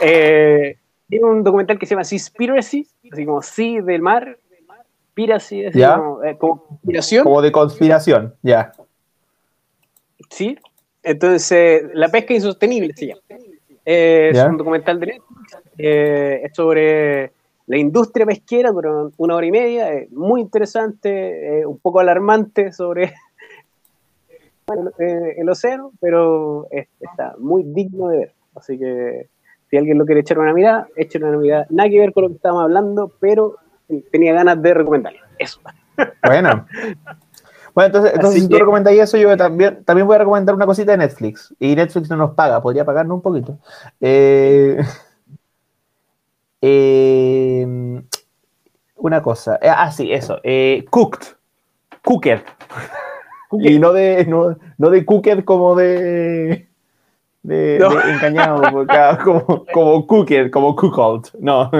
Eh, 0.00 0.76
tiene 1.08 1.24
un 1.26 1.44
documental 1.44 1.78
que 1.78 1.86
se 1.86 1.94
llama 1.94 2.02
Seaspiracy, 2.02 2.88
así 3.12 3.24
como 3.24 3.40
Sea 3.40 3.82
del 3.82 4.02
mar, 4.02 4.36
Piracy, 5.24 5.66
así 5.66 5.78
¿Ya? 5.78 5.96
como, 5.96 6.24
eh, 6.24 6.38
como 6.38 6.64
conspiración. 6.64 7.24
Como 7.24 7.42
de 7.42 7.52
conspiración, 7.52 8.34
ya. 8.42 8.72
Sí. 10.30 10.56
Entonces, 11.02 11.82
La 11.92 12.08
pesca 12.08 12.32
insostenible 12.32 12.94
se 12.94 13.08
llama. 13.08 13.20
Eh, 13.84 14.30
es 14.32 14.42
un 14.44 14.56
documental 14.56 14.98
de 15.00 15.06
Netflix. 15.06 15.56
eh, 15.78 16.40
es 16.44 16.54
sobre 16.54 17.32
la 17.66 17.76
industria 17.76 18.24
pesquera, 18.24 18.70
dura 18.70 19.08
una 19.18 19.36
hora 19.36 19.46
y 19.46 19.50
media. 19.50 19.92
Es 19.92 20.10
muy 20.10 20.40
interesante, 20.40 21.60
eh, 21.60 21.66
un 21.66 21.78
poco 21.78 22.00
alarmante 22.00 22.72
sobre 22.72 23.04
eh, 24.98 25.34
el 25.36 25.48
océano, 25.50 25.92
pero 26.00 26.66
es- 26.70 26.88
está 26.98 27.34
muy 27.38 27.62
digno 27.64 28.08
de 28.08 28.18
ver. 28.18 28.32
Así 28.54 28.78
que 28.78 29.28
si 29.68 29.76
alguien 29.76 29.98
lo 29.98 30.04
quiere 30.06 30.20
echar 30.22 30.38
una 30.38 30.52
mirada, 30.54 30.88
echen 30.96 31.24
una 31.24 31.36
mirada. 31.36 31.66
Nada 31.70 31.88
que 31.90 31.98
ver 32.00 32.12
con 32.12 32.22
lo 32.24 32.28
que 32.30 32.36
estábamos 32.36 32.64
hablando, 32.64 33.12
pero 33.20 33.56
tenía 34.10 34.32
ganas 34.32 34.60
de 34.62 34.74
recomendarlo. 34.74 35.20
Eso. 35.38 35.60
Bueno. 36.24 36.66
Bueno, 37.74 37.86
entonces, 37.86 38.12
entonces 38.14 38.42
si 38.42 38.48
tú 38.48 38.58
recomendáis 38.58 39.00
eso, 39.00 39.16
yo 39.16 39.36
también, 39.36 39.84
también 39.84 40.06
voy 40.06 40.16
a 40.16 40.20
recomendar 40.20 40.54
una 40.54 40.66
cosita 40.66 40.92
de 40.92 40.98
Netflix. 40.98 41.54
Y 41.58 41.76
Netflix 41.76 42.10
no 42.10 42.16
nos 42.16 42.32
paga, 42.32 42.60
podría 42.60 42.84
pagarnos 42.84 43.16
un 43.16 43.22
poquito. 43.22 43.58
Eh, 44.00 44.82
eh, 46.60 48.02
una 48.96 49.22
cosa. 49.22 49.58
Eh, 49.62 49.68
ah, 49.68 49.90
sí, 49.90 50.12
eso. 50.12 50.40
Eh, 50.42 50.84
cooked. 50.90 51.26
Cooked. 52.02 52.42
Y 53.52 53.78
no 53.78 53.92
de, 53.92 54.26
no, 54.26 54.56
no 54.78 54.90
de 54.90 55.04
cooked 55.04 55.44
como 55.44 55.74
de. 55.74 56.68
De, 57.42 57.78
No. 57.80 57.94
de 57.94 58.12
engañado, 58.12 58.84
ah, 58.88 59.18
como, 59.22 59.64
como 59.72 60.06
cooked, 60.06 60.50
como 60.50 60.76
cooked. 60.76 61.30
No, 61.40 61.70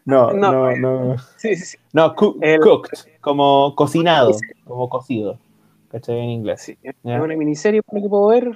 no, 0.04 0.30
No. 0.32 0.52
no, 0.52 0.76
no. 0.76 1.16
Sí, 1.36 1.54
sí, 1.56 1.64
sí. 1.64 1.78
No, 1.92 2.14
El- 2.40 2.60
cooked, 2.60 2.90
como 3.20 3.74
cocinado, 3.74 4.32
como 4.64 4.88
cocido. 4.88 5.38
¿Cachai? 5.90 6.18
En 6.18 6.30
inglés. 6.30 6.62
Sí, 6.62 6.76
es 6.82 6.94
una 7.04 7.36
miniserie 7.36 7.82
por 7.82 7.94
lo 7.98 8.02
que 8.02 8.08
puedo 8.08 8.26
ver. 8.28 8.50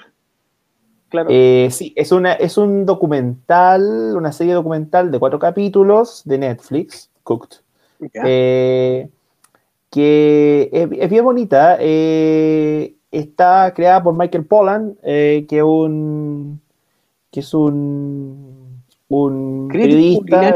Claro. 1.09 1.29
Eh, 1.31 1.69
sí, 1.71 1.93
es, 1.97 2.13
una, 2.13 2.33
es 2.35 2.59
un 2.59 2.85
documental, 2.85 4.15
una 4.17 4.33
serie 4.33 4.53
documental 4.55 5.11
de 5.11 5.19
cuatro 5.19 5.39
capítulos 5.39 6.23
de 6.27 6.37
Netflix, 6.39 7.11
Cooked, 7.23 7.59
eh, 8.25 9.09
que 9.91 10.69
es, 10.73 10.89
es 10.93 11.11
bien 11.11 11.25
bonita. 11.25 11.77
eh, 11.81 12.95
está 13.11 13.73
creada 13.75 14.03
por 14.03 14.15
Michael 14.15 14.45
Pollan, 14.45 14.99
eh, 15.03 15.47
que, 15.49 15.63
un, 15.63 16.61
que 17.31 17.41
es 17.41 17.55
un, 17.55 18.83
un 19.09 19.69
periodista. 19.73 20.55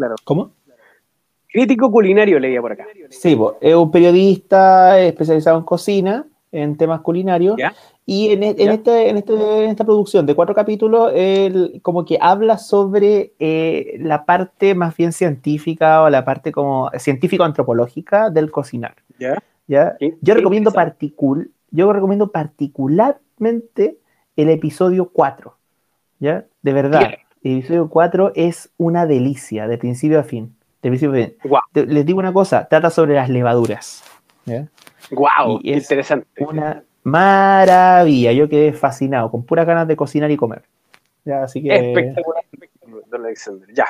Claro. 0.00 0.14
¿Cómo? 0.24 0.52
Crítico 1.52 1.90
culinario 1.90 2.38
leía 2.38 2.60
por 2.62 2.72
acá. 2.72 2.86
Sí, 3.10 3.36
es 3.60 3.74
un 3.74 3.90
periodista 3.90 4.98
especializado 5.00 5.58
en 5.58 5.64
cocina, 5.64 6.24
en 6.52 6.76
temas 6.76 7.00
culinarios. 7.02 7.56
¿Ya? 7.58 7.74
Y 8.06 8.30
en, 8.30 8.42
e- 8.42 8.54
en 8.58 8.70
este, 8.70 9.08
en, 9.10 9.16
este- 9.18 9.64
en 9.64 9.70
esta 9.70 9.84
producción 9.84 10.24
de 10.26 10.34
cuatro 10.34 10.54
capítulos, 10.54 11.12
él 11.14 11.80
como 11.82 12.04
que 12.04 12.16
habla 12.20 12.56
sobre 12.56 13.34
eh, 13.38 13.96
la 14.00 14.24
parte 14.24 14.74
más 14.74 14.96
bien 14.96 15.12
científica 15.12 16.02
o 16.02 16.08
la 16.08 16.24
parte 16.24 16.50
como 16.50 16.90
científico-antropológica 16.96 18.30
del 18.30 18.50
cocinar. 18.50 18.94
¿Ya? 19.18 19.42
¿ya? 19.66 19.96
Qué- 19.98 20.16
Yo 20.22 20.34
qué 20.34 20.34
recomiendo 20.34 20.72
particul 20.72 21.50
yo 21.72 21.92
recomiendo 21.92 22.32
particularmente 22.32 23.98
el 24.36 24.48
episodio 24.48 25.10
4. 25.12 25.56
¿Ya? 26.18 26.44
De 26.62 26.72
verdad. 26.72 27.10
El 27.42 27.58
episodio 27.58 27.88
4 27.88 28.32
es 28.34 28.70
una 28.76 29.06
delicia, 29.06 29.66
de 29.66 29.78
principio 29.78 30.20
a 30.20 30.22
fin. 30.22 30.54
De 30.82 30.90
principio 30.90 31.12
a 31.14 31.26
fin. 31.26 31.34
Guau, 31.44 31.62
Te- 31.72 31.86
Les 31.86 32.04
digo 32.04 32.18
una 32.18 32.32
cosa, 32.32 32.66
trata 32.68 32.90
sobre 32.90 33.14
las 33.14 33.28
levaduras. 33.28 34.02
¿ya? 34.46 34.68
Y 35.62 35.72
es 35.72 35.82
interesante. 35.84 36.26
Una 36.46 36.82
maravilla. 37.02 38.32
Yo 38.32 38.48
quedé 38.48 38.72
fascinado, 38.72 39.30
con 39.30 39.44
puras 39.44 39.66
ganas 39.66 39.88
de 39.88 39.96
cocinar 39.96 40.30
y 40.30 40.36
comer. 40.36 40.62
Ya, 41.24 41.42
así 41.44 41.62
que. 41.62 41.74
Espectacular, 41.74 42.44
don 43.10 43.24
Alexander. 43.24 43.68
Ya. 43.74 43.86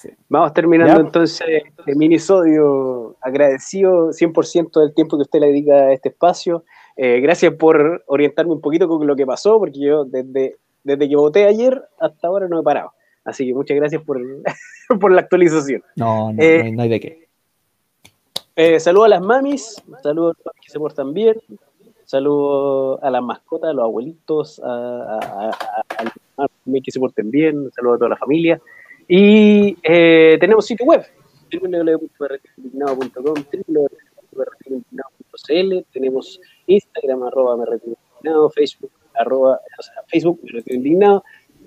Sí. 0.00 0.10
Vamos 0.28 0.52
terminando 0.52 0.94
Ya. 0.94 1.00
entonces 1.00 1.46
este 1.76 1.94
minisodio. 1.94 3.16
Agradecido 3.20 4.12
100% 4.12 4.80
del 4.80 4.94
tiempo 4.94 5.16
que 5.16 5.22
usted 5.22 5.40
le 5.40 5.46
dedica 5.48 5.72
a 5.74 5.92
este 5.92 6.10
espacio. 6.10 6.64
Eh, 6.96 7.20
gracias 7.20 7.54
por 7.54 8.02
orientarme 8.06 8.52
un 8.52 8.60
poquito 8.60 8.86
con 8.88 9.06
lo 9.06 9.16
que 9.16 9.26
pasó, 9.26 9.58
porque 9.58 9.78
yo 9.80 10.04
desde, 10.04 10.56
desde 10.84 11.08
que 11.08 11.16
voté 11.16 11.44
ayer 11.46 11.82
hasta 11.98 12.28
ahora 12.28 12.46
no 12.48 12.60
he 12.60 12.62
parado. 12.62 12.92
Así 13.24 13.46
que 13.46 13.54
muchas 13.54 13.76
gracias 13.76 14.02
por, 14.02 14.20
por 15.00 15.12
la 15.12 15.20
actualización. 15.20 15.82
No, 15.96 16.32
no, 16.32 16.42
Eh, 16.42 16.58
no 16.58 16.64
hay- 16.64 16.72
no 16.72 16.82
hay 16.82 16.88
de 16.88 17.00
qué. 17.00 17.28
Eh, 18.56 18.80
saludos 18.80 19.06
a 19.06 19.10
las 19.10 19.20
mamis, 19.22 19.80
saludos 20.02 20.36
a 20.38 20.40
los 20.48 20.54
que 20.64 20.70
se 20.70 20.78
portan 20.80 21.12
bien, 21.14 21.36
saludos 22.04 22.98
a 23.02 23.10
las 23.10 23.22
mascotas, 23.22 23.70
a 23.70 23.72
los 23.72 23.84
abuelitos, 23.84 24.60
a, 24.64 24.66
a, 24.66 25.18
a- 25.18 25.50
a- 25.50 26.06
a 26.38 26.46
los 26.66 26.82
que 26.82 26.90
se 26.90 26.98
porten 26.98 27.30
bien, 27.30 27.70
saludos 27.72 27.96
a 27.96 27.98
toda 27.98 28.08
la 28.10 28.16
familia. 28.16 28.60
Y 29.06 29.76
eh, 29.82 30.36
tenemos 30.40 30.66
sitio 30.66 30.86
web, 30.86 31.04
www.mrtindignado.com, 31.52 33.34
www.mrtindignado.cl, 33.68 35.84
tenemos 35.92 36.40
Instagram, 36.66 37.22
arroba 37.24 37.56
mrtindignado, 37.56 38.50
Facebook, 38.50 38.90
arroba, 39.18 39.60
o 39.78 39.82
sea, 39.82 39.94
Facebook, 40.08 40.40
mrtindignado. 40.42 41.24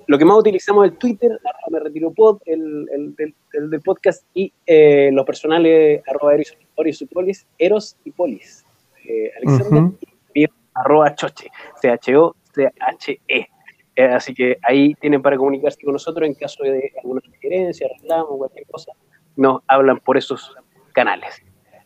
Lo 0.08 0.18
que 0.18 0.26
más 0.26 0.38
utilizamos 0.38 0.86
es 0.86 0.92
el 0.94 0.98
Twitter, 0.98 1.32
arroba 1.32 1.68
me 1.70 1.80
retiro 1.80 2.12
pod, 2.12 2.42
el, 2.46 2.88
el, 2.92 3.16
del- 3.16 3.36
el 3.54 3.70
del 3.70 3.82
podcast, 3.82 4.26
y 4.34 4.52
eh, 4.66 5.10
los 5.14 5.26
personales, 5.26 6.02
arroba 6.08 6.34
eros, 6.36 6.58
Eros 6.78 7.02
y 7.02 7.06
polis, 7.06 7.48
eros 7.60 7.98
y 8.06 8.12
polis. 8.12 8.66
Eh, 9.08 9.32
Alexander, 9.38 9.84
Ujú. 9.84 9.98
y 10.34 10.46
arroba 10.74 11.14
choche, 11.16 11.48
C-H-O-C-H-E. 11.82 13.48
Eh, 13.96 14.06
así 14.06 14.34
que 14.34 14.58
ahí 14.64 14.94
tienen 14.96 15.22
para 15.22 15.38
comunicarse 15.38 15.82
con 15.84 15.94
nosotros 15.94 16.28
en 16.28 16.34
caso 16.34 16.64
de 16.64 16.92
alguna 17.02 17.22
sugerencia, 17.22 17.88
reclamo, 18.00 18.38
cualquier 18.38 18.66
cosa. 18.68 18.94
Nos 19.36 19.62
hablan 19.68 19.98
por 20.00 20.18
esos 20.18 20.56
canales. 20.94 21.42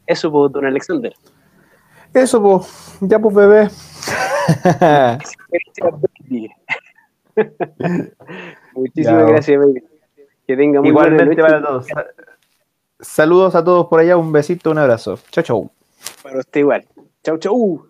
Eso 0.08 0.32
por 0.32 0.51
don 0.51 0.65
Alexander. 0.65 1.13
Eso, 2.15 2.41
pues. 2.41 2.97
Ya, 3.01 3.19
pues, 3.19 3.36
bebé. 3.36 3.69
Muchísimas 8.73 9.19
Ya. 9.21 9.25
gracias, 9.28 9.60
baby. 9.60 9.84
Que 10.47 10.56
tenga 10.58 10.82
muy 10.82 10.91
buena 10.91 11.10
Igualmente 11.15 11.41
noche. 11.41 11.54
para 11.54 11.62
todos. 11.67 11.88
Sa- 11.88 12.06
Saludos 12.99 13.56
a 13.56 13.63
todos 13.63 13.88
por 13.88 13.99
allá, 13.99 14.15
un 14.17 14.32
besito, 14.32 14.71
un 14.71 14.78
abrazo. 14.78 15.19
Chau, 15.30 15.43
chau. 15.43 15.71
Para 16.23 16.39
usted 16.39 16.62
igual. 16.62 16.86
Chau, 17.23 17.38
chau. 17.38 17.88